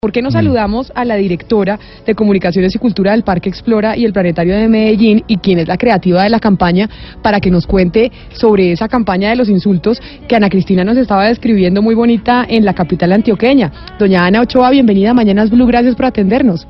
¿Por 0.00 0.12
qué 0.12 0.22
no 0.22 0.30
saludamos 0.30 0.92
a 0.94 1.04
la 1.04 1.16
directora 1.16 1.76
de 2.06 2.14
Comunicaciones 2.14 2.72
y 2.72 2.78
Cultura 2.78 3.10
del 3.10 3.24
Parque 3.24 3.48
Explora 3.48 3.96
y 3.96 4.04
el 4.04 4.12
Planetario 4.12 4.54
de 4.54 4.68
Medellín 4.68 5.24
y 5.26 5.38
quien 5.38 5.58
es 5.58 5.66
la 5.66 5.76
creativa 5.76 6.22
de 6.22 6.30
la 6.30 6.38
campaña 6.38 6.88
para 7.20 7.40
que 7.40 7.50
nos 7.50 7.66
cuente 7.66 8.12
sobre 8.30 8.70
esa 8.70 8.86
campaña 8.86 9.30
de 9.30 9.34
los 9.34 9.48
insultos 9.48 10.00
que 10.28 10.36
Ana 10.36 10.50
Cristina 10.50 10.84
nos 10.84 10.96
estaba 10.98 11.26
describiendo 11.26 11.82
muy 11.82 11.96
bonita 11.96 12.46
en 12.48 12.64
la 12.64 12.74
capital 12.74 13.10
antioqueña? 13.10 13.72
Doña 13.98 14.24
Ana 14.24 14.42
Ochoa, 14.42 14.70
bienvenida 14.70 15.10
a 15.10 15.14
Mañanas 15.14 15.50
Blue, 15.50 15.66
gracias 15.66 15.96
por 15.96 16.06
atendernos. 16.06 16.68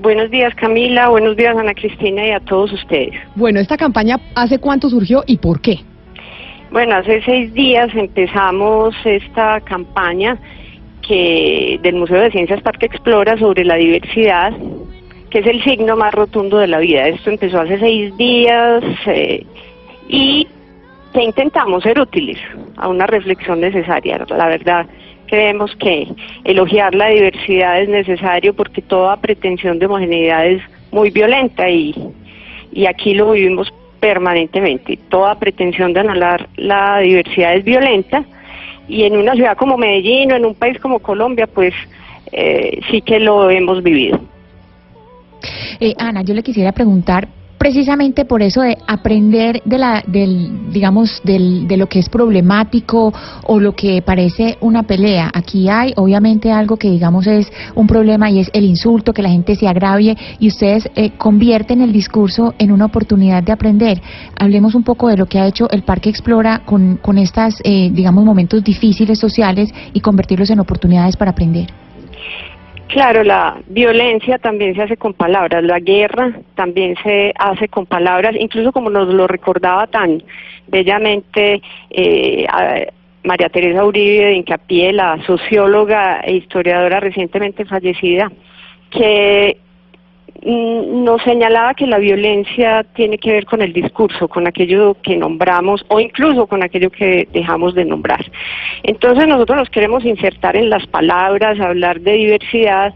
Buenos 0.00 0.28
días 0.32 0.52
Camila, 0.56 1.10
buenos 1.10 1.36
días 1.36 1.56
Ana 1.56 1.74
Cristina 1.74 2.26
y 2.26 2.32
a 2.32 2.40
todos 2.40 2.72
ustedes. 2.72 3.14
Bueno, 3.36 3.60
esta 3.60 3.76
campaña, 3.76 4.18
¿hace 4.34 4.58
cuánto 4.58 4.90
surgió 4.90 5.22
y 5.28 5.36
por 5.36 5.60
qué? 5.60 5.76
Bueno, 6.72 6.96
hace 6.96 7.22
seis 7.22 7.54
días 7.54 7.94
empezamos 7.94 8.96
esta 9.04 9.60
campaña 9.60 10.36
que 11.06 11.78
del 11.82 11.96
Museo 11.96 12.20
de 12.20 12.30
Ciencias 12.30 12.62
Parque 12.62 12.86
Explora 12.86 13.36
sobre 13.36 13.64
la 13.64 13.76
diversidad, 13.76 14.52
que 15.30 15.40
es 15.40 15.46
el 15.46 15.62
signo 15.64 15.96
más 15.96 16.14
rotundo 16.14 16.58
de 16.58 16.66
la 16.66 16.78
vida. 16.78 17.08
Esto 17.08 17.30
empezó 17.30 17.60
hace 17.60 17.78
seis 17.78 18.16
días 18.16 18.82
eh, 19.06 19.44
y 20.08 20.46
que 21.12 21.22
intentamos 21.22 21.82
ser 21.82 22.00
útiles 22.00 22.38
a 22.76 22.88
una 22.88 23.06
reflexión 23.06 23.60
necesaria. 23.60 24.24
La 24.28 24.48
verdad, 24.48 24.86
creemos 25.26 25.74
que 25.76 26.08
elogiar 26.44 26.94
la 26.94 27.08
diversidad 27.08 27.80
es 27.80 27.88
necesario 27.88 28.54
porque 28.54 28.82
toda 28.82 29.16
pretensión 29.16 29.78
de 29.78 29.86
homogeneidad 29.86 30.46
es 30.46 30.62
muy 30.90 31.10
violenta 31.10 31.68
y, 31.68 31.94
y 32.72 32.86
aquí 32.86 33.14
lo 33.14 33.32
vivimos 33.32 33.72
permanentemente. 34.00 34.98
Toda 35.08 35.38
pretensión 35.38 35.92
de 35.92 36.00
anular 36.00 36.48
la 36.56 36.98
diversidad 36.98 37.54
es 37.54 37.64
violenta 37.64 38.24
y 38.88 39.04
en 39.04 39.16
una 39.16 39.34
ciudad 39.34 39.56
como 39.56 39.76
Medellín 39.76 40.32
o 40.32 40.36
en 40.36 40.44
un 40.44 40.54
país 40.54 40.78
como 40.80 40.98
Colombia, 40.98 41.46
pues 41.46 41.74
eh, 42.32 42.80
sí 42.90 43.00
que 43.02 43.18
lo 43.20 43.50
hemos 43.50 43.82
vivido. 43.82 44.20
Eh, 45.80 45.94
Ana, 45.98 46.22
yo 46.22 46.34
le 46.34 46.42
quisiera 46.42 46.72
preguntar 46.72 47.28
precisamente 47.62 48.24
por 48.24 48.42
eso 48.42 48.62
de 48.62 48.76
aprender 48.88 49.62
de 49.64 49.78
la 49.78 50.02
del 50.04 50.72
digamos 50.72 51.20
del, 51.22 51.68
de 51.68 51.76
lo 51.76 51.86
que 51.86 52.00
es 52.00 52.08
problemático 52.08 53.14
o 53.44 53.60
lo 53.60 53.76
que 53.76 54.02
parece 54.02 54.58
una 54.60 54.82
pelea. 54.82 55.30
Aquí 55.32 55.68
hay 55.68 55.92
obviamente 55.94 56.50
algo 56.50 56.76
que 56.76 56.90
digamos 56.90 57.28
es 57.28 57.52
un 57.76 57.86
problema 57.86 58.28
y 58.30 58.40
es 58.40 58.50
el 58.52 58.64
insulto 58.64 59.12
que 59.12 59.22
la 59.22 59.28
gente 59.28 59.54
se 59.54 59.68
agravie 59.68 60.16
y 60.40 60.48
ustedes 60.48 60.90
eh, 60.96 61.12
convierten 61.16 61.82
el 61.82 61.92
discurso 61.92 62.52
en 62.58 62.72
una 62.72 62.86
oportunidad 62.86 63.44
de 63.44 63.52
aprender. 63.52 64.02
Hablemos 64.40 64.74
un 64.74 64.82
poco 64.82 65.06
de 65.06 65.16
lo 65.16 65.26
que 65.26 65.38
ha 65.38 65.46
hecho 65.46 65.70
el 65.70 65.84
Parque 65.84 66.10
Explora 66.10 66.62
con 66.64 66.96
con 66.96 67.16
estas 67.16 67.60
eh, 67.62 67.90
digamos 67.92 68.24
momentos 68.24 68.64
difíciles 68.64 69.20
sociales 69.20 69.72
y 69.92 70.00
convertirlos 70.00 70.50
en 70.50 70.58
oportunidades 70.58 71.16
para 71.16 71.30
aprender 71.30 71.81
Claro, 72.92 73.24
la 73.24 73.56
violencia 73.68 74.36
también 74.36 74.74
se 74.74 74.82
hace 74.82 74.98
con 74.98 75.14
palabras, 75.14 75.64
la 75.64 75.80
guerra 75.80 76.30
también 76.54 76.94
se 77.02 77.32
hace 77.38 77.66
con 77.68 77.86
palabras, 77.86 78.36
incluso 78.38 78.70
como 78.70 78.90
nos 78.90 79.08
lo 79.08 79.26
recordaba 79.26 79.86
tan 79.86 80.22
bellamente 80.68 81.62
eh, 81.88 82.46
María 83.24 83.48
Teresa 83.48 83.86
Uribe 83.86 84.26
de 84.26 84.34
Incapié, 84.34 84.92
la 84.92 85.18
socióloga 85.24 86.20
e 86.20 86.34
historiadora 86.34 87.00
recientemente 87.00 87.64
fallecida, 87.64 88.30
que 88.90 89.56
nos 90.44 91.22
señalaba 91.22 91.74
que 91.74 91.86
la 91.86 91.98
violencia 91.98 92.84
tiene 92.94 93.18
que 93.18 93.32
ver 93.32 93.44
con 93.44 93.62
el 93.62 93.72
discurso, 93.72 94.28
con 94.28 94.46
aquello 94.46 94.96
que 95.02 95.16
nombramos 95.16 95.84
o 95.88 96.00
incluso 96.00 96.46
con 96.46 96.62
aquello 96.62 96.90
que 96.90 97.28
dejamos 97.32 97.74
de 97.74 97.84
nombrar. 97.84 98.24
Entonces 98.82 99.28
nosotros 99.28 99.58
nos 99.58 99.70
queremos 99.70 100.04
insertar 100.04 100.56
en 100.56 100.68
las 100.68 100.86
palabras, 100.86 101.60
hablar 101.60 102.00
de 102.00 102.14
diversidad 102.14 102.94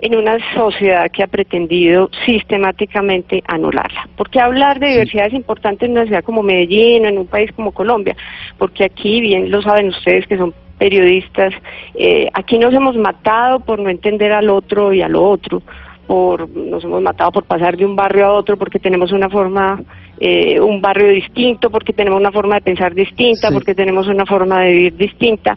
en 0.00 0.14
una 0.14 0.38
sociedad 0.54 1.10
que 1.10 1.22
ha 1.22 1.26
pretendido 1.26 2.10
sistemáticamente 2.24 3.42
anularla. 3.46 4.08
Porque 4.16 4.40
hablar 4.40 4.78
de 4.78 4.88
diversidad 4.88 5.26
es 5.26 5.34
importante 5.34 5.86
en 5.86 5.92
una 5.92 6.04
ciudad 6.04 6.24
como 6.24 6.42
Medellín 6.42 7.04
o 7.04 7.08
en 7.08 7.18
un 7.18 7.26
país 7.26 7.50
como 7.52 7.72
Colombia, 7.72 8.16
porque 8.58 8.84
aquí, 8.84 9.20
bien 9.20 9.50
lo 9.50 9.62
saben 9.62 9.88
ustedes 9.88 10.26
que 10.26 10.36
son 10.36 10.54
periodistas, 10.78 11.54
eh, 11.94 12.28
aquí 12.34 12.58
nos 12.58 12.74
hemos 12.74 12.96
matado 12.96 13.60
por 13.60 13.78
no 13.78 13.88
entender 13.88 14.32
al 14.32 14.50
otro 14.50 14.92
y 14.92 15.00
a 15.00 15.08
lo 15.08 15.26
otro 15.26 15.62
por 16.06 16.48
nos 16.48 16.84
hemos 16.84 17.02
matado 17.02 17.32
por 17.32 17.44
pasar 17.44 17.76
de 17.76 17.84
un 17.84 17.96
barrio 17.96 18.26
a 18.26 18.32
otro 18.32 18.56
porque 18.56 18.78
tenemos 18.78 19.12
una 19.12 19.28
forma 19.28 19.82
eh, 20.18 20.60
un 20.60 20.80
barrio 20.80 21.08
distinto 21.08 21.70
porque 21.70 21.92
tenemos 21.92 22.20
una 22.20 22.32
forma 22.32 22.56
de 22.56 22.60
pensar 22.62 22.94
distinta 22.94 23.50
porque 23.50 23.74
tenemos 23.74 24.06
una 24.06 24.24
forma 24.24 24.60
de 24.60 24.72
vivir 24.72 24.96
distinta. 24.96 25.56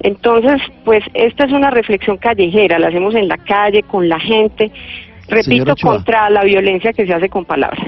Entonces 0.00 0.60
pues 0.84 1.04
esta 1.14 1.44
es 1.44 1.52
una 1.52 1.70
reflexión 1.70 2.16
callejera 2.16 2.78
la 2.78 2.88
hacemos 2.88 3.14
en 3.14 3.28
la 3.28 3.38
calle 3.38 3.82
con 3.82 4.08
la 4.08 4.18
gente 4.20 4.70
repito 5.28 5.74
contra 5.82 6.30
la 6.30 6.44
violencia 6.44 6.92
que 6.92 7.06
se 7.06 7.12
hace 7.12 7.28
con 7.28 7.44
palabras. 7.44 7.80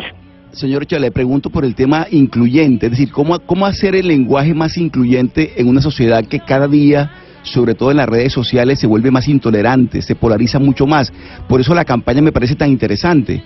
Señor 0.52 0.82
Ochoa, 0.82 0.98
le 0.98 1.12
pregunto 1.12 1.48
por 1.48 1.64
el 1.64 1.76
tema 1.76 2.06
incluyente, 2.10 2.86
es 2.86 2.92
decir, 2.92 3.12
¿cómo, 3.12 3.38
cómo 3.38 3.66
hacer 3.66 3.94
el 3.94 4.08
lenguaje 4.08 4.52
más 4.52 4.76
incluyente 4.76 5.52
en 5.60 5.68
una 5.68 5.80
sociedad 5.80 6.24
que 6.24 6.40
cada 6.40 6.66
día 6.66 7.10
sobre 7.42 7.74
todo 7.74 7.90
en 7.90 7.98
las 7.98 8.08
redes 8.08 8.32
sociales, 8.32 8.78
se 8.78 8.86
vuelve 8.86 9.10
más 9.10 9.28
intolerante, 9.28 10.02
se 10.02 10.14
polariza 10.14 10.58
mucho 10.58 10.86
más. 10.86 11.12
Por 11.48 11.60
eso 11.60 11.74
la 11.74 11.84
campaña 11.84 12.22
me 12.22 12.32
parece 12.32 12.54
tan 12.54 12.70
interesante. 12.70 13.42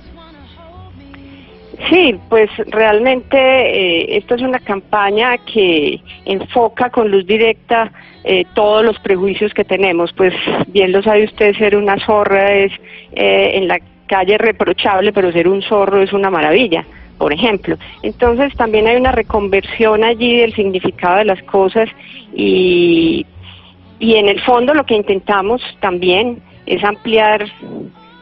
Sí, 1.90 2.14
pues 2.30 2.48
realmente 2.68 3.36
eh, 3.36 4.16
esto 4.16 4.36
es 4.36 4.42
una 4.42 4.58
campaña 4.60 5.36
que 5.38 6.00
enfoca 6.24 6.88
con 6.88 7.10
luz 7.10 7.26
directa 7.26 7.92
eh, 8.22 8.44
todos 8.54 8.84
los 8.84 8.98
prejuicios 9.00 9.52
que 9.52 9.64
tenemos. 9.64 10.12
Pues 10.14 10.32
bien 10.68 10.92
lo 10.92 11.02
sabe 11.02 11.24
usted, 11.24 11.54
ser 11.56 11.76
una 11.76 11.96
zorra 12.04 12.52
es 12.52 12.72
eh, 13.12 13.52
en 13.54 13.68
la 13.68 13.80
calle 14.06 14.38
reprochable, 14.38 15.12
pero 15.12 15.32
ser 15.32 15.48
un 15.48 15.62
zorro 15.62 16.02
es 16.02 16.12
una 16.12 16.30
maravilla 16.30 16.84
por 17.18 17.32
ejemplo. 17.32 17.76
Entonces 18.02 18.54
también 18.56 18.86
hay 18.86 18.96
una 18.96 19.12
reconversión 19.12 20.02
allí 20.04 20.36
del 20.36 20.52
significado 20.52 21.18
de 21.18 21.24
las 21.24 21.42
cosas 21.44 21.88
y 22.34 23.24
y 23.98 24.14
en 24.16 24.28
el 24.28 24.40
fondo 24.42 24.74
lo 24.74 24.84
que 24.84 24.96
intentamos 24.96 25.62
también 25.80 26.42
es 26.66 26.82
ampliar 26.82 27.46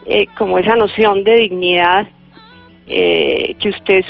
eh, 0.06 0.26
como 0.36 0.58
esa 0.58 0.76
noción 0.76 1.24
de 1.24 1.36
dignidad 1.36 2.06
eh, 2.86 3.54
que 3.60 3.68
usted 3.68 4.04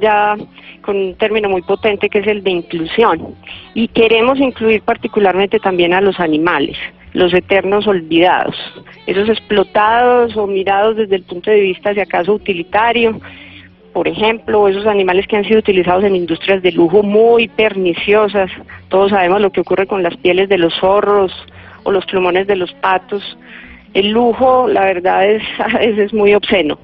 ya 0.00 0.36
con 0.82 0.96
un 0.96 1.14
término 1.14 1.48
muy 1.48 1.62
potente 1.62 2.08
que 2.08 2.18
es 2.18 2.26
el 2.26 2.42
de 2.42 2.50
inclusión. 2.50 3.34
Y 3.74 3.88
queremos 3.88 4.38
incluir 4.38 4.82
particularmente 4.82 5.58
también 5.60 5.94
a 5.94 6.00
los 6.00 6.18
animales, 6.18 6.76
los 7.12 7.32
eternos 7.32 7.86
olvidados, 7.86 8.56
esos 9.06 9.28
explotados 9.28 10.36
o 10.36 10.46
mirados 10.46 10.96
desde 10.96 11.16
el 11.16 11.22
punto 11.22 11.50
de 11.50 11.60
vista, 11.60 11.94
si 11.94 12.00
acaso, 12.00 12.34
utilitario, 12.34 13.20
por 13.98 14.06
ejemplo, 14.06 14.68
esos 14.68 14.86
animales 14.86 15.26
que 15.26 15.36
han 15.36 15.44
sido 15.44 15.58
utilizados 15.58 16.04
en 16.04 16.14
industrias 16.14 16.62
de 16.62 16.70
lujo 16.70 17.02
muy 17.02 17.48
perniciosas. 17.48 18.48
Todos 18.90 19.10
sabemos 19.10 19.40
lo 19.40 19.50
que 19.50 19.60
ocurre 19.60 19.88
con 19.88 20.04
las 20.04 20.16
pieles 20.18 20.48
de 20.48 20.56
los 20.56 20.72
zorros 20.78 21.32
o 21.82 21.90
los 21.90 22.06
plumones 22.06 22.46
de 22.46 22.54
los 22.54 22.72
patos. 22.74 23.36
El 23.94 24.10
lujo, 24.10 24.68
la 24.68 24.82
verdad, 24.82 25.28
es, 25.28 25.42
es 25.98 26.14
muy 26.14 26.32
obsceno. 26.32 26.78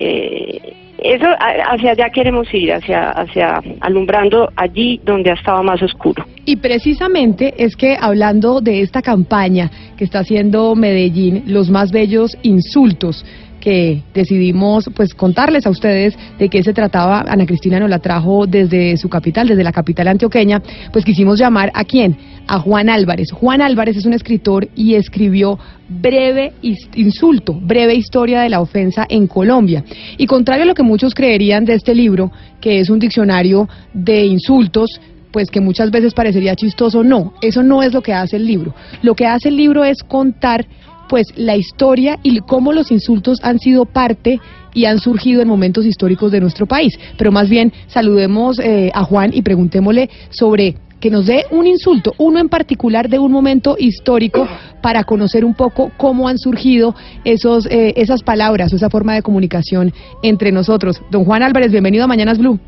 Eh, 0.00 0.74
eso 0.96 1.26
hacia 1.38 1.90
allá 1.90 2.08
queremos 2.08 2.52
ir, 2.54 2.72
hacia, 2.72 3.10
hacia 3.10 3.60
alumbrando 3.80 4.50
allí 4.56 4.98
donde 5.04 5.32
ha 5.32 5.34
estado 5.34 5.62
más 5.62 5.82
oscuro. 5.82 6.24
Y 6.46 6.56
precisamente 6.56 7.52
es 7.58 7.76
que 7.76 7.98
hablando 8.00 8.62
de 8.62 8.80
esta 8.80 9.02
campaña 9.02 9.70
que 9.98 10.04
está 10.04 10.20
haciendo 10.20 10.74
Medellín, 10.74 11.42
los 11.46 11.68
más 11.68 11.92
bellos 11.92 12.38
insultos, 12.42 13.26
que 13.66 14.00
decidimos 14.14 14.88
pues 14.94 15.12
contarles 15.12 15.66
a 15.66 15.70
ustedes 15.70 16.16
de 16.38 16.48
qué 16.48 16.62
se 16.62 16.72
trataba. 16.72 17.24
Ana 17.26 17.46
Cristina 17.46 17.80
nos 17.80 17.90
la 17.90 17.98
trajo 17.98 18.46
desde 18.46 18.96
su 18.96 19.08
capital, 19.08 19.48
desde 19.48 19.64
la 19.64 19.72
capital 19.72 20.06
antioqueña, 20.06 20.62
pues 20.92 21.04
quisimos 21.04 21.40
llamar 21.40 21.72
a 21.74 21.82
quién? 21.82 22.16
A 22.46 22.60
Juan 22.60 22.88
Álvarez. 22.88 23.32
Juan 23.32 23.60
Álvarez 23.62 23.96
es 23.96 24.06
un 24.06 24.12
escritor 24.12 24.68
y 24.76 24.94
escribió 24.94 25.58
Breve 25.88 26.52
Insulto, 26.94 27.54
Breve 27.54 27.96
Historia 27.96 28.42
de 28.42 28.50
la 28.50 28.60
Ofensa 28.60 29.04
en 29.08 29.26
Colombia. 29.26 29.82
Y 30.16 30.28
contrario 30.28 30.62
a 30.62 30.66
lo 30.66 30.74
que 30.74 30.84
muchos 30.84 31.12
creerían 31.12 31.64
de 31.64 31.74
este 31.74 31.92
libro, 31.92 32.30
que 32.60 32.78
es 32.78 32.88
un 32.88 33.00
diccionario 33.00 33.68
de 33.92 34.26
insultos, 34.26 35.00
pues 35.32 35.50
que 35.50 35.60
muchas 35.60 35.90
veces 35.90 36.14
parecería 36.14 36.54
chistoso, 36.54 37.02
no, 37.02 37.34
eso 37.42 37.64
no 37.64 37.82
es 37.82 37.92
lo 37.92 38.00
que 38.00 38.12
hace 38.12 38.36
el 38.36 38.46
libro. 38.46 38.76
Lo 39.02 39.16
que 39.16 39.26
hace 39.26 39.48
el 39.48 39.56
libro 39.56 39.84
es 39.84 40.04
contar 40.04 40.66
pues 41.08 41.26
la 41.36 41.56
historia 41.56 42.18
y 42.22 42.40
cómo 42.40 42.72
los 42.72 42.90
insultos 42.90 43.38
han 43.42 43.58
sido 43.58 43.84
parte 43.84 44.40
y 44.74 44.84
han 44.84 44.98
surgido 44.98 45.42
en 45.42 45.48
momentos 45.48 45.86
históricos 45.86 46.32
de 46.32 46.40
nuestro 46.40 46.66
país. 46.66 46.98
Pero 47.16 47.32
más 47.32 47.48
bien 47.48 47.72
saludemos 47.86 48.58
eh, 48.58 48.90
a 48.94 49.04
Juan 49.04 49.30
y 49.32 49.42
preguntémosle 49.42 50.10
sobre 50.30 50.76
que 51.00 51.10
nos 51.10 51.26
dé 51.26 51.44
un 51.50 51.66
insulto, 51.66 52.14
uno 52.18 52.38
en 52.38 52.48
particular 52.48 53.08
de 53.08 53.18
un 53.18 53.30
momento 53.30 53.76
histórico 53.78 54.48
para 54.82 55.04
conocer 55.04 55.44
un 55.44 55.54
poco 55.54 55.90
cómo 55.96 56.28
han 56.28 56.38
surgido 56.38 56.94
esos, 57.24 57.66
eh, 57.66 57.94
esas 57.96 58.22
palabras 58.22 58.72
esa 58.72 58.90
forma 58.90 59.14
de 59.14 59.22
comunicación 59.22 59.92
entre 60.22 60.52
nosotros. 60.52 61.02
Don 61.10 61.24
Juan 61.24 61.42
Álvarez, 61.42 61.70
bienvenido 61.70 62.04
a 62.04 62.08
Mañanas 62.08 62.38
Blue. 62.38 62.58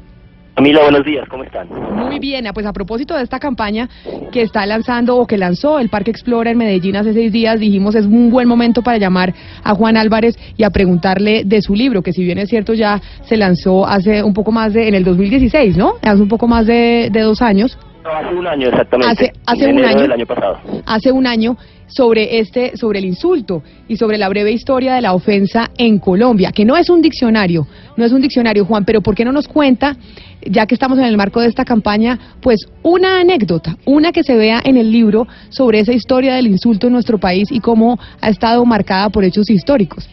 Camila, 0.59 0.83
buenos 0.83 1.05
días, 1.05 1.25
¿cómo 1.29 1.45
están? 1.45 1.69
Muy 1.69 2.19
bien, 2.19 2.49
ah, 2.49 2.53
pues 2.53 2.67
a 2.67 2.73
propósito 2.73 3.15
de 3.15 3.23
esta 3.23 3.39
campaña 3.39 3.89
que 4.33 4.43
está 4.43 4.67
lanzando 4.67 5.17
o 5.17 5.25
que 5.25 5.39
lanzó 5.39 5.79
el 5.79 5.89
Parque 5.89 6.11
Explora 6.11 6.51
en 6.51 6.59
Medellín 6.59 6.97
hace 6.97 7.13
seis 7.13 7.31
días, 7.31 7.61
dijimos 7.61 7.95
es 7.95 8.07
un 8.07 8.29
buen 8.29 8.49
momento 8.49 8.83
para 8.83 8.99
llamar 8.99 9.33
a 9.63 9.75
Juan 9.77 9.97
Álvarez 9.97 10.37
y 10.57 10.65
a 10.65 10.71
preguntarle 10.71 11.45
de 11.45 11.63
su 11.63 11.77
libro, 11.77 12.03
que 12.03 12.13
si 12.13 12.25
bien 12.25 12.39
es 12.39 12.49
cierto 12.49 12.75
ya 12.75 13.01
se 13.23 13.37
lanzó 13.37 13.87
hace 13.87 14.25
un 14.25 14.35
poco 14.35 14.51
más 14.51 14.73
de, 14.73 14.89
en 14.89 14.97
el 14.97 15.05
2016, 15.05 15.77
¿no? 15.77 15.93
Hace 16.03 16.23
un 16.23 16.29
poco 16.29 16.49
más 16.49 16.67
de, 16.67 17.09
de 17.13 17.21
dos 17.21 17.41
años. 17.41 17.79
No, 18.03 18.11
hace 18.11 18.35
un 18.35 18.47
año 18.49 18.67
exactamente. 18.67 19.33
Hace, 19.47 19.65
un 19.65 19.71
enero 19.71 19.89
año. 19.89 20.01
Del 20.01 20.13
año 20.13 20.27
pasado. 20.27 20.59
Hace 20.87 21.13
un 21.13 21.27
año 21.29 21.57
sobre 21.89 22.39
este, 22.39 22.77
sobre 22.77 23.01
el 23.01 23.07
insulto 23.07 23.63
y 23.89 23.97
sobre 23.97 24.19
la 24.19 24.29
breve 24.29 24.53
historia 24.53 24.95
de 24.95 25.03
la 25.03 25.15
ofensa 25.15 25.71
en 25.77 25.99
Colombia, 25.99 26.53
que 26.53 26.65
no 26.65 26.77
es 26.77 26.89
un 26.89 27.03
diccionario, 27.03 27.67
no 27.97 28.05
es 28.05 28.13
un 28.13 28.21
diccionario, 28.21 28.65
Juan, 28.65 28.85
pero 28.85 29.01
¿por 29.01 29.15
qué 29.15 29.25
no 29.25 29.33
nos 29.33 29.49
cuenta, 29.49 29.97
ya 30.43 30.67
que 30.67 30.75
estamos 30.75 30.99
en 30.99 31.05
el 31.05 31.17
marco 31.17 31.41
de 31.41 31.49
esta 31.49 31.65
campaña, 31.65 32.19
pues 32.41 32.61
una 32.83 33.21
anécdota, 33.21 33.77
una 33.85 34.13
que 34.13 34.23
se 34.23 34.37
vea 34.37 34.61
en 34.65 34.77
el 34.77 34.93
libro 34.93 35.27
sobre 35.49 35.81
esa 35.81 35.93
historia 35.93 36.35
del 36.35 36.47
insulto 36.47 36.87
en 36.87 36.93
nuestro 36.93 37.19
país 37.19 37.49
y 37.51 37.61
cómo 37.61 37.99
ha 38.21 38.29
estado 38.29 38.65
marcada 38.65 39.11
por 39.11 39.25
hechos 39.25 39.51
históricos? 39.51 40.09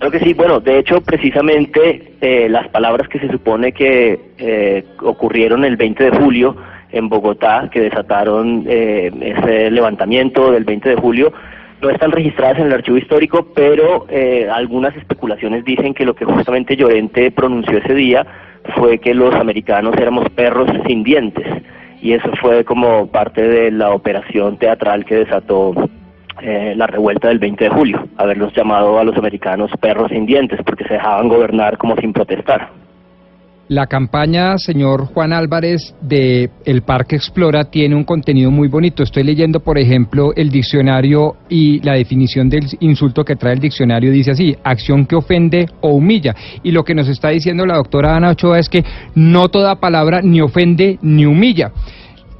Creo 0.00 0.10
que 0.12 0.20
sí, 0.20 0.32
bueno, 0.32 0.60
de 0.60 0.78
hecho, 0.78 1.02
precisamente 1.02 2.14
eh, 2.22 2.48
las 2.48 2.68
palabras 2.68 3.06
que 3.06 3.18
se 3.18 3.28
supone 3.28 3.72
que 3.72 4.18
eh, 4.38 4.84
ocurrieron 5.02 5.62
el 5.62 5.76
20 5.76 6.04
de 6.04 6.10
julio 6.18 6.56
en 6.92 7.08
Bogotá, 7.08 7.68
que 7.72 7.80
desataron 7.80 8.64
eh, 8.66 9.10
ese 9.20 9.70
levantamiento 9.70 10.52
del 10.52 10.64
20 10.64 10.90
de 10.90 10.96
julio, 10.96 11.32
no 11.80 11.88
están 11.88 12.12
registradas 12.12 12.58
en 12.58 12.66
el 12.66 12.74
archivo 12.74 12.98
histórico, 12.98 13.48
pero 13.54 14.06
eh, 14.10 14.48
algunas 14.52 14.94
especulaciones 14.96 15.64
dicen 15.64 15.94
que 15.94 16.04
lo 16.04 16.14
que 16.14 16.24
justamente 16.24 16.76
Llorente 16.76 17.30
pronunció 17.30 17.78
ese 17.78 17.94
día 17.94 18.26
fue 18.76 18.98
que 18.98 19.14
los 19.14 19.34
americanos 19.34 19.94
éramos 19.96 20.28
perros 20.30 20.68
sin 20.86 21.02
dientes, 21.02 21.46
y 22.02 22.12
eso 22.12 22.30
fue 22.40 22.64
como 22.64 23.06
parte 23.06 23.42
de 23.42 23.70
la 23.70 23.90
operación 23.90 24.58
teatral 24.58 25.04
que 25.04 25.16
desató 25.16 25.74
eh, 26.42 26.74
la 26.76 26.86
revuelta 26.86 27.28
del 27.28 27.38
20 27.38 27.64
de 27.64 27.70
julio, 27.70 28.08
haberlos 28.16 28.54
llamado 28.54 28.98
a 28.98 29.04
los 29.04 29.16
americanos 29.16 29.70
perros 29.80 30.10
sin 30.10 30.26
dientes, 30.26 30.60
porque 30.64 30.84
se 30.84 30.94
dejaban 30.94 31.28
gobernar 31.28 31.76
como 31.76 31.96
sin 31.96 32.12
protestar. 32.12 32.70
La 33.70 33.86
campaña, 33.86 34.58
señor 34.58 35.06
Juan 35.14 35.32
Álvarez, 35.32 35.94
de 36.00 36.50
El 36.64 36.82
Parque 36.82 37.14
Explora 37.14 37.70
tiene 37.70 37.94
un 37.94 38.02
contenido 38.02 38.50
muy 38.50 38.66
bonito. 38.66 39.04
Estoy 39.04 39.22
leyendo, 39.22 39.60
por 39.60 39.78
ejemplo, 39.78 40.32
el 40.34 40.50
diccionario 40.50 41.36
y 41.48 41.78
la 41.82 41.94
definición 41.94 42.48
del 42.48 42.66
insulto 42.80 43.24
que 43.24 43.36
trae 43.36 43.52
el 43.52 43.60
diccionario 43.60 44.10
dice 44.10 44.32
así, 44.32 44.56
acción 44.64 45.06
que 45.06 45.14
ofende 45.14 45.68
o 45.82 45.90
humilla. 45.90 46.34
Y 46.64 46.72
lo 46.72 46.82
que 46.82 46.96
nos 46.96 47.06
está 47.06 47.28
diciendo 47.28 47.64
la 47.64 47.76
doctora 47.76 48.16
Ana 48.16 48.30
Ochoa 48.30 48.58
es 48.58 48.68
que 48.68 48.84
no 49.14 49.50
toda 49.50 49.76
palabra 49.76 50.20
ni 50.20 50.40
ofende 50.40 50.98
ni 51.00 51.24
humilla. 51.24 51.70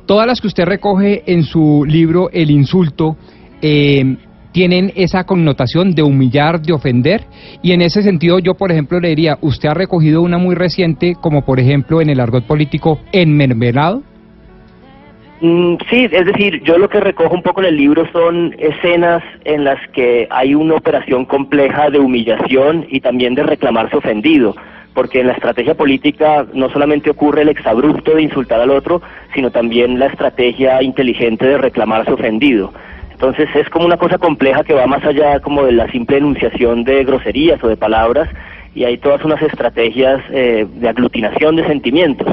Todas 0.07 0.27
las 0.27 0.41
que 0.41 0.49
usted 0.49 0.65
recoge 0.65 1.23
en 1.33 1.45
su 1.45 1.85
libro 1.87 2.29
El 2.33 2.51
insulto, 2.51 3.17
eh, 3.63 4.17
tienen 4.53 4.93
esa 4.97 5.25
connotación 5.25 5.95
de 5.95 6.03
humillar, 6.03 6.61
de 6.61 6.73
ofender, 6.73 7.25
y 7.63 7.73
en 7.73 7.83
ese 7.83 8.03
sentido 8.03 8.39
yo, 8.39 8.55
por 8.55 8.73
ejemplo, 8.73 9.01
le 9.01 9.09
diría, 9.09 9.39
usted 9.41 9.69
ha 9.69 9.75
recogido 9.75 10.23
una 10.23 10.39
muy 10.39 10.55
reciente, 10.55 11.15
como 11.21 11.45
por 11.45 11.61
ejemplo 11.61 12.01
en 12.01 12.11
el 12.11 12.21
argot 12.21 12.45
político, 12.45 13.01
enmermelado. 13.13 14.03
Mm, 15.41 15.77
sí, 15.89 16.07
es 16.11 16.27
decir, 16.27 16.63
yo 16.65 16.77
lo 16.77 16.91
que 16.91 17.01
recojo 17.01 17.35
un 17.35 17.43
poco 17.43 17.63
en 17.63 17.69
el 17.69 17.77
libro 17.77 18.07
son 18.13 18.55
escenas 18.59 19.23
en 19.45 19.65
las 19.65 19.79
que 19.93 20.29
hay 20.31 20.55
una 20.55 20.75
operación 20.75 21.25
compleja 21.25 21.89
de 21.89 21.99
humillación 21.99 22.87
y 22.91 23.01
también 23.01 23.35
de 23.35 23.45
reclamarse 23.45 23.97
ofendido, 23.97 24.55
porque 24.93 25.21
en 25.21 25.29
la 25.29 25.33
estrategia 25.33 25.75
política 25.75 26.45
no 26.53 26.69
solamente 26.69 27.09
ocurre 27.09 27.43
el 27.43 27.49
exabrupto 27.49 28.17
de 28.17 28.23
insultar 28.23 28.61
al 28.61 28.69
otro, 28.69 29.01
sino 29.33 29.51
también 29.51 29.99
la 29.99 30.07
estrategia 30.07 30.83
inteligente 30.83 31.47
de 31.47 31.57
reclamarse 31.57 32.13
ofendido. 32.13 32.75
Entonces 33.21 33.51
es 33.55 33.69
como 33.69 33.85
una 33.85 33.99
cosa 33.99 34.17
compleja 34.17 34.65
que 34.65 34.73
va 34.73 34.87
más 34.87 35.05
allá 35.05 35.41
como 35.41 35.65
de 35.65 35.73
la 35.73 35.87
simple 35.93 36.17
enunciación 36.17 36.85
de 36.85 37.05
groserías 37.05 37.63
o 37.63 37.69
de 37.69 37.77
palabras 37.77 38.31
y 38.75 38.85
hay 38.85 38.97
todas 38.97 39.23
unas 39.27 39.43
estrategias 39.43 40.23
eh, 40.31 40.67
de 40.77 40.89
aglutinación 40.89 41.55
de 41.57 41.67
sentimientos. 41.67 42.27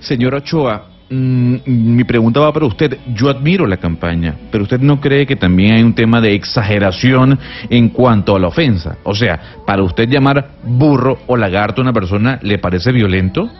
Señor 0.00 0.36
Ochoa, 0.36 0.86
mm, 1.10 1.56
mi 1.66 2.04
pregunta 2.04 2.40
va 2.40 2.50
para 2.50 2.64
usted. 2.64 2.96
Yo 3.14 3.28
admiro 3.28 3.66
la 3.66 3.76
campaña, 3.76 4.34
pero 4.50 4.64
usted 4.64 4.80
no 4.80 5.02
cree 5.02 5.26
que 5.26 5.36
también 5.36 5.74
hay 5.74 5.82
un 5.82 5.94
tema 5.94 6.22
de 6.22 6.32
exageración 6.32 7.38
en 7.68 7.90
cuanto 7.90 8.36
a 8.36 8.38
la 8.38 8.48
ofensa. 8.48 8.96
O 9.02 9.14
sea, 9.14 9.38
para 9.66 9.82
usted 9.82 10.08
llamar 10.08 10.52
burro 10.62 11.18
o 11.26 11.36
lagarto 11.36 11.82
a 11.82 11.84
una 11.84 11.92
persona 11.92 12.38
le 12.40 12.56
parece 12.56 12.90
violento. 12.90 13.50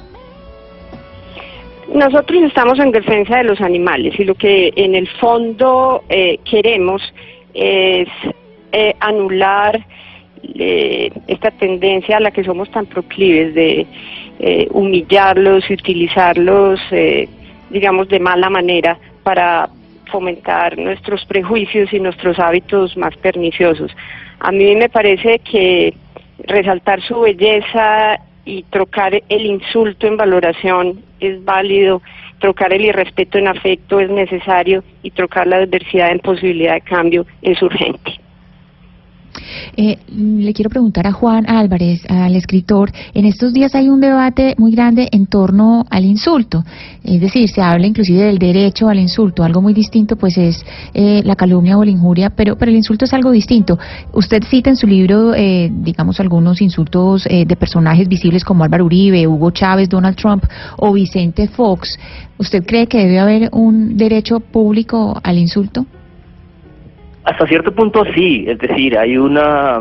Nosotros 1.93 2.43
estamos 2.43 2.79
en 2.79 2.91
defensa 2.91 3.39
de 3.39 3.45
los 3.45 3.61
animales 3.61 4.19
y 4.19 4.25
lo 4.25 4.35
que 4.35 4.73
en 4.77 4.95
el 4.95 5.09
fondo 5.21 6.03
eh, 6.09 6.39
queremos 6.45 7.03
es 7.55 8.09
eh, 8.73 8.95
anular 9.01 9.85
esta 11.27 11.51
tendencia 11.53 12.19
a 12.19 12.21
la 12.21 12.31
que 12.31 12.45
somos 12.45 12.71
tan 12.71 12.87
proclives 12.87 13.55
de 13.55 13.87
eh, 14.39 14.69
humillarlos 14.71 15.69
y 15.71 15.75
utilizarlos, 15.75 16.79
eh, 16.91 17.27
digamos, 17.71 18.09
de 18.09 18.21
mala 18.21 18.51
manera 18.51 18.99
para 19.23 19.71
fomentar 20.11 20.77
nuestros 20.77 21.25
prejuicios 21.25 21.91
y 21.93 22.01
nuestros 22.01 22.39
hábitos 22.39 22.97
más 22.99 23.17
perniciosos. 23.17 23.91
A 24.41 24.53
mí 24.53 24.77
me 24.77 24.91
parece 24.91 25.39
que 25.39 25.95
resaltar 26.45 27.01
su 27.01 27.21
belleza 27.21 28.21
y 28.45 28.63
trocar 28.65 29.23
el 29.27 29.47
insulto 29.47 30.07
en 30.07 30.19
valoración 30.19 31.03
es 31.21 31.45
válido, 31.45 32.03
trocar 32.41 32.73
el 32.73 32.85
irrespeto 32.85 33.39
en 33.39 33.49
afecto 33.49 34.01
es 34.01 34.11
necesario 34.11 34.85
y 35.03 35.11
trocar 35.11 35.47
la 35.47 35.57
adversidad 35.57 36.11
en 36.11 36.21
posibilidad 36.21 36.75
de 36.75 36.81
cambio 36.83 37.27
es 37.43 37.61
urgente. 37.63 38.21
Eh, 39.77 39.99
le 40.17 40.53
quiero 40.53 40.71
preguntar 40.71 41.07
a 41.07 41.13
Juan 41.13 41.49
Álvarez, 41.49 42.03
al 42.09 42.35
escritor, 42.35 42.91
en 43.15 43.25
estos 43.25 43.53
días 43.53 43.75
hay 43.75 43.89
un 43.89 44.01
debate 44.01 44.55
muy 44.59 44.73
grande 44.73 45.09
en 45.13 45.27
torno 45.27 45.85
al 45.91 46.05
insulto, 46.05 46.65
es 47.03 47.21
decir, 47.21 47.49
se 47.49 47.63
habla 47.63 47.87
inclusive 47.87 48.25
del 48.25 48.39
derecho 48.39 48.89
al 48.89 48.99
insulto, 48.99 49.45
algo 49.45 49.63
muy 49.63 49.75
distinto 49.75 50.17
pues 50.17 50.37
es 50.39 50.65
eh, 50.95 51.23
la 51.25 51.37
calumnia 51.37 51.79
o 51.79 51.85
la 51.85 51.91
injuria, 51.91 52.31
pero, 52.31 52.57
pero 52.57 52.71
el 52.71 52.77
insulto 52.77 53.05
es 53.05 53.13
algo 53.13 53.31
distinto. 53.31 53.79
Usted 54.13 54.43
cita 54.45 54.71
en 54.71 54.77
su 54.77 54.87
libro, 54.87 55.35
eh, 55.35 55.71
digamos, 55.73 56.21
algunos 56.21 56.61
insultos 56.61 57.27
eh, 57.27 57.45
de 57.47 57.57
personajes 57.57 58.09
visibles 58.09 58.45
como 58.45 58.65
Álvaro 58.65 58.85
Uribe, 58.85 59.27
Hugo 59.27 59.51
Chávez, 59.51 59.89
Donald 59.89 60.17
Trump 60.17 60.45
o 60.79 60.93
Vicente 60.93 61.49
Fox. 61.49 61.99
¿Usted 62.39 62.65
cree 62.65 62.87
que 62.87 62.99
debe 62.99 63.19
haber 63.19 63.49
un 63.53 63.97
derecho 63.97 64.41
público 64.41 65.19
al 65.23 65.39
insulto? 65.39 65.87
Hasta 67.27 67.45
cierto 67.49 67.73
punto 67.73 68.05
sí, 68.15 68.45
es 68.47 68.57
decir, 68.59 68.97
hay 68.97 69.17
una 69.17 69.81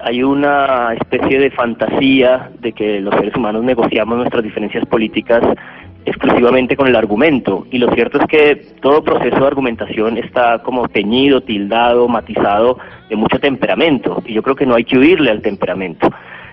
hay 0.00 0.22
una 0.22 0.94
especie 0.94 1.38
de 1.38 1.50
fantasía 1.50 2.50
de 2.58 2.72
que 2.72 3.00
los 3.00 3.14
seres 3.16 3.36
humanos 3.36 3.64
negociamos 3.64 4.16
nuestras 4.16 4.42
diferencias 4.42 4.84
políticas 4.86 5.42
exclusivamente 6.06 6.74
con 6.74 6.86
el 6.86 6.96
argumento 6.96 7.66
y 7.70 7.78
lo 7.78 7.92
cierto 7.92 8.18
es 8.18 8.26
que 8.26 8.56
todo 8.80 9.04
proceso 9.04 9.36
de 9.38 9.46
argumentación 9.46 10.16
está 10.16 10.62
como 10.62 10.88
teñido, 10.88 11.42
tildado, 11.42 12.08
matizado 12.08 12.78
de 13.10 13.16
mucho 13.16 13.38
temperamento 13.40 14.22
y 14.24 14.32
yo 14.32 14.42
creo 14.42 14.56
que 14.56 14.64
no 14.64 14.74
hay 14.74 14.84
que 14.84 14.96
huirle 14.96 15.30
al 15.30 15.42
temperamento. 15.42 16.08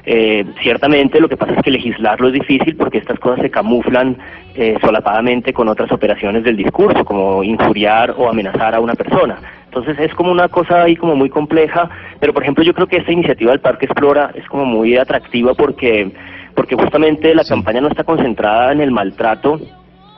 Eh, 0.05 0.43
ciertamente 0.61 1.21
lo 1.21 1.29
que 1.29 1.37
pasa 1.37 1.53
es 1.53 1.63
que 1.63 1.71
legislarlo 1.71 2.27
es 2.27 2.33
difícil 2.33 2.75
porque 2.75 2.97
estas 2.97 3.17
cosas 3.19 3.41
se 3.41 3.49
camuflan 3.49 4.17
eh, 4.55 4.75
solapadamente 4.81 5.53
con 5.53 5.69
otras 5.69 5.89
operaciones 5.93 6.43
del 6.43 6.57
discurso, 6.57 7.05
como 7.05 7.41
injuriar 7.45 8.13
o 8.17 8.29
amenazar 8.29 8.75
a 8.75 8.81
una 8.81 8.95
persona. 8.95 9.37
Entonces 9.75 9.97
es 10.07 10.13
como 10.13 10.31
una 10.31 10.49
cosa 10.49 10.83
ahí 10.83 10.95
como 10.95 11.15
muy 11.15 11.31
compleja, 11.31 11.89
pero 12.19 12.31
por 12.31 12.43
ejemplo 12.43 12.63
yo 12.63 12.75
creo 12.75 12.85
que 12.85 12.97
esta 12.97 13.11
iniciativa 13.11 13.49
del 13.49 13.59
Parque 13.59 13.87
Explora 13.87 14.29
es 14.35 14.47
como 14.47 14.65
muy 14.65 14.95
atractiva 14.95 15.55
porque, 15.55 16.11
porque 16.53 16.75
justamente 16.75 17.33
la 17.33 17.43
campaña 17.43 17.81
no 17.81 17.87
está 17.87 18.03
concentrada 18.03 18.71
en 18.71 18.81
el 18.81 18.91
maltrato, 18.91 19.59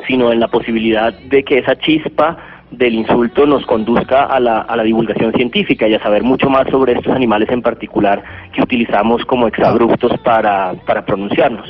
sino 0.08 0.34
en 0.34 0.42
la 0.42 0.50
posibilidad 0.50 1.14
de 1.14 1.44
que 1.44 1.60
esa 1.60 1.78
chispa 1.78 2.38
del 2.70 2.96
insulto 2.96 3.46
nos 3.46 3.66
conduzca 3.66 4.26
a 4.26 4.42
la, 4.42 4.60
a 4.60 4.76
la 4.76 4.84
divulgación 4.84 5.32
científica 5.32 5.88
y 5.88 5.94
a 5.94 6.04
saber 6.04 6.24
mucho 6.24 6.50
más 6.50 6.70
sobre 6.70 6.92
estos 6.92 7.16
animales 7.16 7.48
en 7.50 7.62
particular 7.62 8.22
que 8.54 8.62
utilizamos 8.62 9.24
como 9.24 9.48
exabruptos 9.48 10.20
para, 10.22 10.74
para 10.86 11.06
pronunciarnos. 11.06 11.70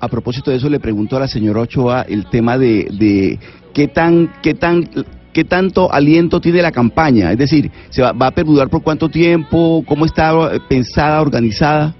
A 0.00 0.08
propósito 0.08 0.50
de 0.50 0.56
eso, 0.56 0.68
le 0.68 0.80
pregunto 0.80 1.16
a 1.16 1.20
la 1.20 1.28
señora 1.28 1.60
Ochoa 1.60 2.02
el 2.08 2.26
tema 2.26 2.58
de, 2.58 2.88
de 2.98 3.38
qué 3.72 3.86
tan, 3.86 4.32
qué 4.42 4.54
tan 4.54 4.84
¿qué 5.34 5.44
tanto 5.44 5.92
aliento 5.92 6.40
tiene 6.40 6.62
la 6.62 6.72
campaña? 6.72 7.32
Es 7.32 7.38
decir, 7.38 7.70
¿se 7.90 8.00
va, 8.00 8.14
a 8.18 8.30
perdurar 8.30 8.70
por 8.70 8.82
cuánto 8.82 9.10
tiempo? 9.10 9.84
¿Cómo 9.86 10.06
está 10.06 10.54
eh, 10.54 10.60
pensada, 10.66 11.20
organizada? 11.20 11.94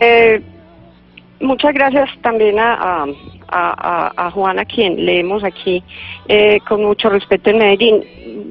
Eh, 0.00 0.40
muchas 1.40 1.74
gracias 1.74 2.08
también 2.22 2.58
a, 2.58 2.74
a, 2.74 3.06
a, 3.48 4.26
a 4.26 4.30
Juana, 4.30 4.64
quien 4.64 5.04
leemos 5.04 5.44
aquí 5.44 5.82
eh, 6.28 6.58
con 6.66 6.84
mucho 6.84 7.10
respeto 7.10 7.50
en 7.50 7.58
Medellín. 7.58 8.04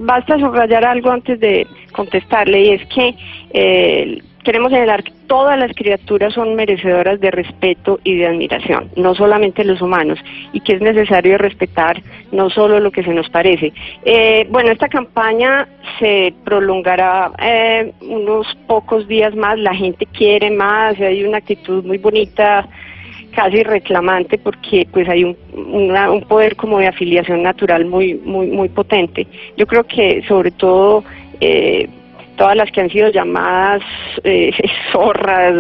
Basta 0.06 0.38
subrayar 0.38 0.86
algo 0.86 1.10
antes 1.10 1.40
de 1.40 1.66
contestarle, 1.94 2.62
y 2.62 2.70
es 2.72 2.86
que 2.88 3.16
eh, 3.52 4.22
queremos 4.50 4.72
señalar 4.72 5.04
que 5.04 5.12
todas 5.28 5.60
las 5.60 5.72
criaturas 5.76 6.34
son 6.34 6.56
merecedoras 6.56 7.20
de 7.20 7.30
respeto 7.30 8.00
y 8.04 8.16
de 8.16 8.26
admiración, 8.26 8.90
no 8.96 9.14
solamente 9.14 9.64
los 9.64 9.80
humanos, 9.80 10.18
y 10.54 10.62
que 10.62 10.74
es 10.74 10.82
necesario 10.82 11.38
respetar 11.38 12.02
no 12.32 12.50
solo 12.50 12.80
lo 12.80 12.90
que 12.90 13.04
se 13.04 13.14
nos 13.14 13.30
parece. 13.30 13.72
Eh, 14.06 14.48
bueno, 14.50 14.72
esta 14.72 14.88
campaña 14.88 15.68
se 16.00 16.34
prolongará 16.44 17.32
eh, 17.40 17.94
unos 18.02 18.48
pocos 18.66 19.08
días 19.08 19.36
más, 19.36 19.60
la 19.60 19.76
gente 19.76 20.08
quiere 20.08 20.50
más, 20.50 21.00
hay 21.00 21.24
una 21.24 21.38
actitud 21.38 21.86
muy 21.86 22.00
bonita 22.00 22.68
casi 23.36 23.62
reclamante 23.62 24.40
porque 24.40 24.88
pues 24.92 25.08
hay 25.08 25.26
un, 25.26 25.38
un 25.54 26.22
poder 26.28 26.56
como 26.56 26.80
de 26.80 26.88
afiliación 26.88 27.44
natural 27.44 27.86
muy 27.86 28.16
muy 28.16 28.48
muy 28.48 28.70
potente 28.70 29.28
yo 29.56 29.68
creo 29.68 29.84
que 29.84 30.24
sobre 30.28 30.50
todo 30.50 31.04
eh, 31.40 31.88
todas 32.40 32.56
las 32.56 32.72
que 32.72 32.80
han 32.80 32.90
sido 32.90 33.10
llamadas 33.10 33.84
eh, 34.24 34.52
zorras 34.92 35.54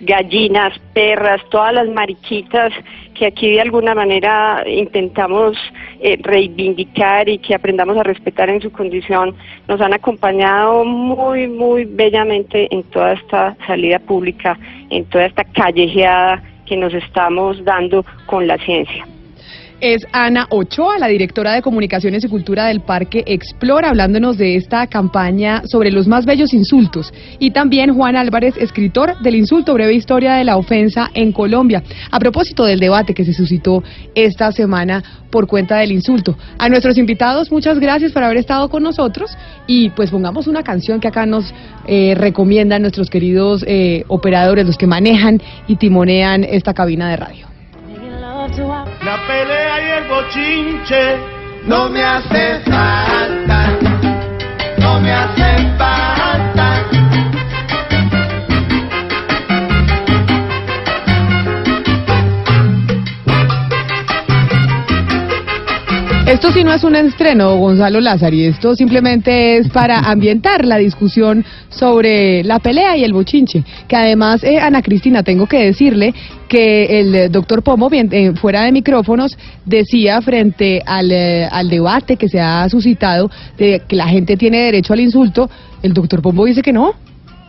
gallinas 0.00 0.78
perras 0.92 1.40
todas 1.50 1.74
las 1.74 1.88
mariquitas 1.88 2.72
que 3.14 3.26
aquí 3.26 3.52
de 3.52 3.60
alguna 3.60 3.94
manera 3.94 4.62
intentamos 4.66 5.56
eh, 6.00 6.16
reivindicar 6.20 7.28
y 7.28 7.38
que 7.38 7.54
aprendamos 7.54 7.96
a 7.96 8.04
respetar 8.04 8.48
en 8.48 8.60
su 8.60 8.70
condición 8.70 9.34
nos 9.66 9.80
han 9.80 9.92
acompañado 9.92 10.84
muy 10.84 11.48
muy 11.48 11.84
bellamente 11.84 12.68
en 12.72 12.84
toda 12.84 13.14
esta 13.14 13.56
salida 13.66 13.98
pública 13.98 14.56
en 14.90 15.04
toda 15.06 15.26
esta 15.26 15.42
callejeada 15.42 16.42
que 16.64 16.76
nos 16.76 16.94
estamos 16.94 17.62
dando 17.64 18.06
con 18.26 18.46
la 18.46 18.56
ciencia. 18.58 19.04
Es 19.80 20.06
Ana 20.12 20.46
Ochoa, 20.50 20.98
la 20.98 21.08
directora 21.08 21.52
de 21.52 21.62
Comunicaciones 21.62 22.24
y 22.24 22.28
Cultura 22.28 22.66
del 22.66 22.80
Parque 22.80 23.24
Explora, 23.26 23.90
hablándonos 23.90 24.38
de 24.38 24.56
esta 24.56 24.86
campaña 24.86 25.62
sobre 25.66 25.90
los 25.90 26.06
más 26.06 26.24
bellos 26.26 26.54
insultos. 26.54 27.12
Y 27.38 27.50
también 27.50 27.94
Juan 27.94 28.16
Álvarez, 28.16 28.54
escritor 28.56 29.18
del 29.22 29.34
insulto, 29.34 29.74
breve 29.74 29.94
historia 29.94 30.34
de 30.34 30.44
la 30.44 30.56
ofensa 30.56 31.10
en 31.14 31.32
Colombia. 31.32 31.82
A 32.10 32.18
propósito 32.18 32.64
del 32.64 32.80
debate 32.80 33.14
que 33.14 33.24
se 33.24 33.34
suscitó 33.34 33.82
esta 34.14 34.52
semana 34.52 35.02
por 35.30 35.46
cuenta 35.46 35.78
del 35.78 35.92
insulto. 35.92 36.36
A 36.58 36.68
nuestros 36.68 36.96
invitados, 36.96 37.50
muchas 37.50 37.78
gracias 37.78 38.12
por 38.12 38.22
haber 38.22 38.38
estado 38.38 38.68
con 38.68 38.82
nosotros. 38.82 39.36
Y 39.66 39.90
pues 39.90 40.10
pongamos 40.10 40.46
una 40.46 40.62
canción 40.62 41.00
que 41.00 41.08
acá 41.08 41.26
nos 41.26 41.52
eh, 41.86 42.14
recomiendan 42.16 42.82
nuestros 42.82 43.10
queridos 43.10 43.64
eh, 43.66 44.04
operadores, 44.08 44.66
los 44.66 44.78
que 44.78 44.86
manejan 44.86 45.42
y 45.66 45.76
timonean 45.76 46.44
esta 46.44 46.74
cabina 46.74 47.10
de 47.10 47.16
radio. 47.16 47.53
La 48.56 49.18
pelea 49.26 49.82
y 49.82 49.90
el 49.98 50.08
bochinche 50.08 51.16
no 51.66 51.88
me 51.88 52.04
hace 52.04 52.60
falta, 52.60 53.78
no 54.78 55.00
me 55.00 55.12
hace 55.12 55.76
falta. 55.76 56.13
Esto 66.34 66.50
sí 66.50 66.64
no 66.64 66.72
es 66.72 66.82
un 66.82 66.96
estreno, 66.96 67.56
Gonzalo 67.58 68.00
Lázari. 68.00 68.46
Esto 68.46 68.74
simplemente 68.74 69.56
es 69.56 69.68
para 69.68 70.00
ambientar 70.10 70.64
la 70.64 70.78
discusión 70.78 71.44
sobre 71.68 72.42
la 72.42 72.58
pelea 72.58 72.96
y 72.96 73.04
el 73.04 73.12
bochinche. 73.12 73.62
Que 73.86 73.94
además, 73.94 74.42
eh, 74.42 74.58
Ana 74.58 74.82
Cristina, 74.82 75.22
tengo 75.22 75.46
que 75.46 75.58
decirle 75.58 76.12
que 76.48 76.98
el 76.98 77.14
eh, 77.14 77.28
doctor 77.28 77.62
Pombo, 77.62 77.88
bien, 77.88 78.08
eh, 78.10 78.32
fuera 78.34 78.64
de 78.64 78.72
micrófonos, 78.72 79.38
decía 79.64 80.20
frente 80.22 80.82
al, 80.84 81.12
eh, 81.12 81.46
al 81.48 81.70
debate 81.70 82.16
que 82.16 82.28
se 82.28 82.40
ha 82.40 82.68
suscitado 82.68 83.30
de 83.56 83.82
que 83.86 83.94
la 83.94 84.08
gente 84.08 84.36
tiene 84.36 84.58
derecho 84.58 84.92
al 84.92 85.00
insulto, 85.00 85.48
el 85.84 85.94
doctor 85.94 86.20
Pombo 86.20 86.46
dice 86.46 86.62
que 86.62 86.72
no. 86.72 86.94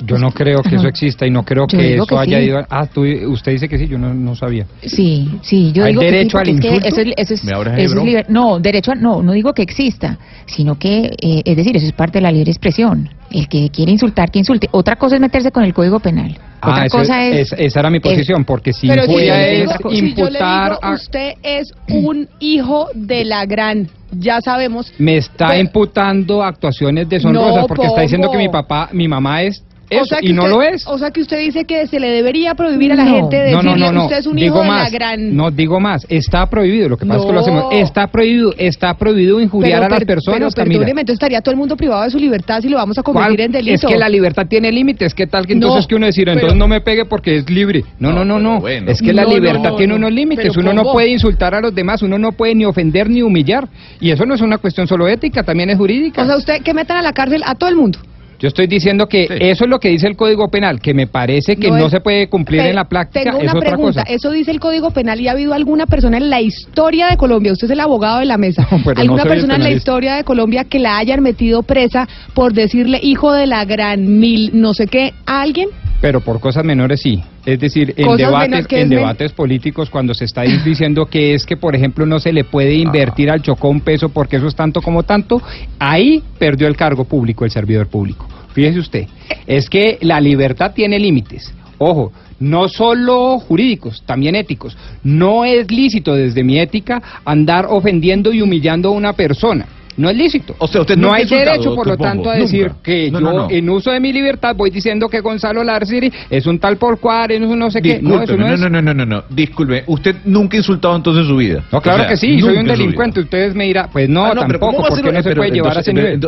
Yo 0.04 0.18
no 0.18 0.32
creo 0.32 0.62
que 0.62 0.76
eso 0.76 0.88
exista 0.88 1.26
y 1.26 1.32
no 1.32 1.44
creo 1.44 1.68
Yo 1.68 1.78
que 1.78 1.96
eso 1.96 2.06
que 2.06 2.16
haya 2.18 2.40
sí. 2.40 2.46
ido. 2.46 2.66
Ah, 2.70 2.86
tú, 2.86 3.04
usted 3.30 3.54
dice 3.54 3.70
que 3.70 3.78
sí, 3.78 3.88
yo 3.88 3.98
no, 3.98 4.14
no 4.14 4.36
sabía. 4.36 4.66
Sí, 4.84 5.30
sí, 5.42 5.72
yo 5.72 5.86
¿Hay 5.86 5.92
digo 5.94 6.02
que 6.02 6.10
sí, 6.10 6.14
derecho 6.16 6.38
al 6.38 6.44
porque 6.48 6.52
es 6.56 6.60
que 6.62 6.68
insulto? 6.68 6.88
eso 6.90 7.02
es, 7.02 7.14
eso 7.18 7.34
es- 7.36 7.44
¿Me 7.46 7.56
abras 7.56 7.76
de 7.78 7.84
eso 7.84 7.98
es 8.00 8.04
liber- 8.04 8.26
no, 8.28 8.60
derecho 8.60 8.92
a, 8.92 8.96
no, 8.96 9.22
no 9.24 9.32
digo 9.32 9.54
que 9.54 9.62
exista, 9.62 10.18
sino 10.48 10.76
que, 10.78 11.12
eh, 11.22 11.42
es 11.46 11.56
decir, 11.56 11.76
eso 11.78 11.86
es 11.86 11.94
parte 11.94 12.18
de 12.18 12.24
la 12.24 12.32
libre 12.32 12.52
expresión. 12.52 13.10
El 13.32 13.48
que 13.48 13.70
quiere 13.70 13.92
insultar, 13.92 14.30
que 14.32 14.40
insulte. 14.40 14.68
Otra 14.72 14.96
cosa 14.98 15.16
es 15.16 15.22
meterse 15.22 15.52
con 15.52 15.64
el 15.64 15.74
Código 15.74 16.00
Penal. 16.00 16.38
Otra 16.62 16.82
Ah, 16.84 16.86
eso- 16.86 16.98
cosa 16.98 17.24
es... 17.26 17.52
es- 17.54 17.60
esa 17.60 17.80
era 17.80 17.90
mi 17.90 18.00
posición, 18.00 18.44
porque 18.46 18.74
si 18.74 18.88
injuria 18.88 19.48
es 19.48 19.70
digo- 19.70 19.90
si 19.92 19.96
yo 19.96 20.02
le 20.02 20.10
imputar 20.10 20.70
digo, 20.72 20.80
a- 20.84 20.94
usted 20.94 21.34
es 21.44 21.72
un 21.90 22.28
hijo 22.40 22.88
de 22.94 23.26
la 23.26 23.46
gran, 23.46 23.88
ya 24.12 24.40
sabemos. 24.42 24.92
me 24.98 25.18
está 25.18 25.50
Pero- 25.50 25.62
imputando 25.62 26.44
actuaciones 26.44 27.08
deshonrosas 27.10 27.62
No, 27.62 27.68
porque 27.68 27.88
está 27.88 28.02
diciendo 28.02 28.30
que 28.32 28.38
mi 28.38 28.50
papá, 28.50 28.90
mi 28.94 29.08
mamá 29.08 29.42
es 29.44 29.64
eso 29.90 30.02
o 30.02 30.06
sea 30.06 30.20
que 30.20 30.28
y 30.30 30.34
no 30.34 30.44
usted- 30.44 30.56
lo 30.56 30.62
es. 30.64 30.88
O 30.88 30.98
sea 30.98 31.12
que 31.12 31.22
usted 31.22 31.38
dice 31.40 31.66
que 31.66 31.86
se 31.88 32.00
le 32.00 32.08
debería 32.10 32.56
prohibir 32.56 32.92
a 32.92 32.96
la 32.96 33.04
No. 33.06 33.16
gente 33.16 33.38
no, 33.38 33.44
decirle 33.58 33.62
no, 33.64 33.76
no, 33.78 33.92
no. 33.92 34.04
usted 34.06 34.18
es 34.18 34.28
un 34.28 34.36
digo 34.36 34.56
hijo 34.56 34.62
de 34.64 34.68
más, 34.68 34.84
la 34.92 34.98
gran. 34.98 35.36
No 35.36 35.52
digo 35.52 35.80
más, 35.80 36.06
está 36.10 36.50
prohibido, 36.50 36.90
lo 36.90 36.98
que 36.98 37.06
pasa 37.06 37.20
es 37.20 37.26
que 37.26 37.32
lo 37.34 37.40
hacemos, 37.40 37.66
está 37.72 38.08
prohibido, 38.08 38.54
está 38.58 38.94
prohibido 38.98 39.40
injuriar 39.40 39.84
a 39.84 39.90
las 39.90 40.00
per- 40.00 40.08
personas, 40.08 40.54
pero 40.56 40.64
Camila. 40.66 40.80
perdóneme, 40.80 41.02
entonces 41.02 41.16
estaría 41.18 41.42
todo 41.42 41.52
el 41.52 41.58
mundo 41.58 41.76
privado 41.78 42.04
de 42.04 42.10
su 42.10 42.18
libertad 42.20 42.62
si 42.62 42.70
lo 42.70 42.78
vamos 42.78 42.98
a 42.98 43.04
¿Cuál? 43.04 43.14
convertir 43.16 43.42
en 43.46 43.52
delito. 43.52 43.88
Es 43.88 43.94
que 43.94 43.98
la 44.00 44.10
libertad 44.10 44.48
tiene 44.48 44.72
límites, 44.72 45.14
¿qué 45.14 45.28
tal 45.28 45.46
que 45.46 45.54
entonces 45.54 45.84
No, 45.84 45.88
que 45.88 45.96
uno 45.96 46.06
decir, 46.08 46.26
pero- 46.26 46.34
entonces 46.36 46.58
no 46.58 46.68
me 46.68 46.82
pegue 46.82 47.06
porque 47.06 47.38
es 47.38 47.50
libre? 47.50 47.84
No, 48.00 48.12
no, 48.12 48.26
no, 48.26 48.40
no. 48.40 48.68
Es 48.68 49.02
que 49.02 49.14
la 49.14 49.26
libertad 49.26 49.72
no, 49.72 49.76
tiene 49.76 49.92
no. 49.94 49.98
unos 49.98 50.12
límites, 50.12 50.56
uno 50.58 50.74
no 50.74 50.84
puede 50.92 51.10
insultar 51.10 51.54
a 51.54 51.62
los 51.62 51.74
demás, 51.76 52.02
uno 52.02 52.18
no 52.18 52.32
puede 52.32 52.56
ni 52.56 52.66
ofender 52.66 53.10
ni 53.10 53.22
humillar. 53.22 53.68
Y 54.00 54.12
eso 54.12 54.26
no 54.26 54.34
es 54.36 54.42
una 54.42 54.58
cuestión 54.58 54.88
solo 54.88 55.08
ética, 55.08 55.44
también 55.44 55.70
es 55.70 55.78
jurídica. 55.78 56.24
O 56.24 56.26
sea, 56.26 56.38
usted 56.38 56.62
que 56.62 56.74
metan 56.74 56.98
a 56.98 57.02
la 57.02 57.14
cárcel 57.14 57.42
a 57.46 57.56
todo 57.56 57.70
el 57.70 57.76
mundo. 57.76 58.00
Yo 58.46 58.50
estoy 58.50 58.68
diciendo 58.68 59.08
que 59.08 59.24
eso 59.40 59.64
es 59.64 59.70
lo 59.72 59.80
que 59.80 59.90
dice 59.90 60.06
el 60.06 60.16
Código 60.16 60.50
Penal, 60.50 60.80
que 60.80 60.94
me 60.94 61.08
parece 61.08 61.56
que 61.56 61.68
no, 61.72 61.88
es- 61.88 61.92
se 61.92 62.00
puede 62.00 62.28
cumplir 62.30 62.60
Pero 62.60 62.70
en 62.70 62.76
la 62.76 62.84
práctica, 62.86 63.24
Tengo 63.32 63.38
es 63.38 63.44
una 63.46 63.54
otra 63.54 63.70
pregunta. 63.72 64.02
cosa. 64.04 64.14
Eso 64.14 64.30
dice 64.30 64.52
el 64.52 64.60
Código 64.60 64.92
Penal 64.92 65.20
y 65.20 65.28
ha 65.28 65.32
habido 65.32 65.56
alguna 65.56 65.88
persona 65.88 66.18
en 66.18 66.30
la 66.30 66.42
historia 66.42 67.08
de 67.08 67.18
Colombia, 67.18 67.54
usted 67.54 67.66
es 67.66 67.72
el 67.72 67.80
abogado 67.80 68.20
de 68.20 68.26
la 68.26 68.38
mesa, 68.38 68.68
pero 68.86 68.94
no 68.94 69.02
alguna 69.02 69.24
persona 69.24 69.56
en 69.56 69.64
la 69.64 69.72
historia 69.72 70.14
de 70.14 70.24
Colombia 70.24 70.64
que 70.66 70.78
la 70.78 71.00
hayan 71.00 71.24
metido 71.24 71.64
presa 71.64 72.08
por 72.36 72.54
decirle 72.54 73.00
hijo 73.02 73.34
de 73.34 73.48
la 73.48 73.66
gran 73.66 74.20
mil, 74.20 74.52
no 74.54 74.76
sé 74.76 74.86
qué, 74.86 75.14
a 75.26 75.42
alguien. 75.42 75.70
Pero 76.02 76.20
por 76.22 76.40
cosas 76.40 76.64
menores 76.64 77.02
sí. 77.02 77.24
Es 77.48 77.60
decir, 77.60 77.94
en 77.98 78.06
Cosas 78.06 78.28
debates, 78.28 78.66
en 78.72 78.90
debates 78.90 79.32
políticos, 79.32 79.90
cuando 79.90 80.14
se 80.14 80.26
está 80.26 80.42
diciendo 80.42 81.06
que 81.06 81.34
es 81.34 81.46
que, 81.46 81.58
por 81.58 81.76
ejemplo, 81.76 82.06
no 82.06 82.20
se 82.20 82.34
le 82.34 82.44
puede 82.44 82.74
invertir 82.76 83.32
al 83.32 83.42
Chocó 83.42 83.70
un 83.70 83.82
peso 83.82 84.10
porque 84.10 84.36
eso 84.36 84.48
es 84.48 84.56
tanto 84.56 84.82
como 84.82 85.02
tanto, 85.04 85.42
ahí 85.80 86.22
perdió 86.38 86.68
el 86.68 86.76
cargo 86.76 87.06
público 87.06 87.46
el 87.46 87.52
servidor 87.52 87.88
público. 87.88 88.28
Fíjese 88.56 88.80
usted, 88.80 89.08
es 89.46 89.70
que 89.70 89.98
la 90.02 90.20
libertad 90.22 90.72
tiene 90.74 90.98
límites. 90.98 91.54
Ojo, 91.78 92.14
no 92.40 92.70
solo 92.70 93.38
jurídicos, 93.40 94.02
también 94.06 94.34
éticos. 94.36 94.78
No 95.04 95.44
es 95.44 95.70
lícito 95.70 96.16
desde 96.16 96.42
mi 96.42 96.58
ética 96.58 97.02
andar 97.26 97.68
ofendiendo 97.70 98.32
y 98.34 98.42
humillando 98.42 98.90
a 98.90 98.92
una 98.94 99.12
persona. 99.12 99.66
No 99.98 100.10
es 100.10 100.18
lícito. 100.18 100.56
O 100.58 100.68
sea, 100.68 100.82
usted 100.82 100.98
no 100.98 101.14
hay 101.14 101.26
derecho, 101.26 101.74
por 101.74 101.88
lo 101.88 101.96
tanto, 101.98 102.24
Pombo, 102.24 102.32
a 102.32 102.36
decir 102.36 102.68
nunca. 102.68 102.82
que 102.84 103.12
No, 103.12 103.20
yo, 103.20 103.26
no, 103.26 103.34
no. 103.34 103.48
en 103.50 103.70
uso 103.70 103.92
de 103.92 104.02
mi 104.02 104.12
libertad, 104.12 104.54
voy 104.54 104.70
diciendo 104.70 105.08
que 105.08 105.22
Gonzalo 105.22 105.64
Larsiri 105.64 106.12
es 106.30 106.46
un 106.48 106.60
tal 106.60 106.76
por 106.76 107.00
cual, 107.00 107.32
es 107.32 107.42
un 107.42 107.58
no 107.58 107.72
sé 107.72 107.82
qué. 107.82 108.02
No, 108.02 108.22
eso 108.22 108.36
no, 108.36 108.48
no, 108.48 108.54
es. 108.54 108.60
no, 108.60 108.70
no, 108.70 108.82
no, 108.82 108.94
no, 108.94 109.06
no. 109.06 109.24
Disculpe, 109.30 109.84
usted 109.88 110.18
nunca 110.26 110.58
ha 110.58 110.60
insultado 110.60 110.98
entonces 110.98 111.24
en 111.24 111.30
su 111.30 111.38
vida. 111.38 111.64
No, 111.72 111.82
claro 111.82 112.00
O 112.00 112.02
sea, 112.02 112.10
que 112.10 112.18
sí, 112.18 112.40
soy 112.42 112.58
un 112.58 112.66
delincuente. 112.66 113.22
Ustedes 113.22 113.56
me 113.56 113.66
dirán, 113.66 113.90
pues 113.92 114.10
no, 114.10 114.26
Ah, 114.26 114.34
tampoco, 114.36 114.66
¿cómo 114.66 114.82
va 114.82 114.90
a 114.90 114.92
ser 114.92 115.04
porque 115.06 115.18
no 115.18 115.24
se 115.24 115.36
puede 115.36 115.52
llevar 115.52 115.78
a 115.78 115.80
ese 115.80 115.94
nivel. 115.94 116.20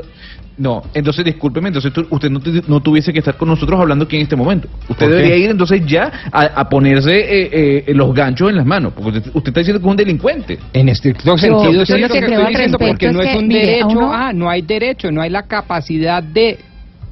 No, 0.58 0.82
entonces 0.96 1.24
discúlpeme, 1.24 1.68
entonces 1.68 1.94
tú- 1.94 2.08
usted 2.10 2.32
no, 2.32 2.40
tu- 2.40 2.64
no 2.68 2.80
tuviese 2.80 3.14
que 3.14 3.20
estar 3.20 3.38
con 3.38 3.48
nosotros 3.48 3.80
hablando 3.80 4.06
aquí 4.06 4.16
en 4.16 4.24
este 4.24 4.36
momento. 4.36 4.68
Usted 4.90 5.08
debería 5.10 5.38
ir 5.38 5.50
entonces 5.52 5.86
ya 5.86 6.12
a, 6.32 6.42
a 6.46 6.68
ponerse 6.70 7.12
eh, 7.16 7.84
eh, 7.88 7.94
los 7.94 8.12
ganchos 8.14 8.50
en 8.50 8.56
las 8.56 8.66
manos, 8.66 8.94
porque 8.94 9.20
usted, 9.20 9.32
usted 9.36 9.50
está 9.50 9.60
diciendo 9.60 9.80
que 9.80 9.86
es 9.88 9.92
un 9.92 9.98
delincuente. 9.98 10.58
En 10.74 10.90
estricto 10.90 11.24
Yo- 11.26 11.38
sentido, 11.38 11.72
yo 11.74 11.86
sí, 11.86 11.92
lo 11.94 12.08
que 12.10 12.18
estoy 12.20 12.46
diciendo, 12.48 12.78
porque 12.80 13.06
es 13.08 13.14
no 13.14 13.22
es 13.22 13.30
que, 13.30 13.38
un 13.38 13.48
mire, 13.48 13.62
a 13.62 13.66
derecho, 13.68 13.88
uno- 13.90 14.12
ah, 14.14 14.34
no 14.34 14.50
hay 14.50 14.62
derecho, 14.64 15.12
no 15.12 15.22
hay 15.22 15.30
la 15.30 15.44
capacidad 15.44 16.24
de... 16.24 16.58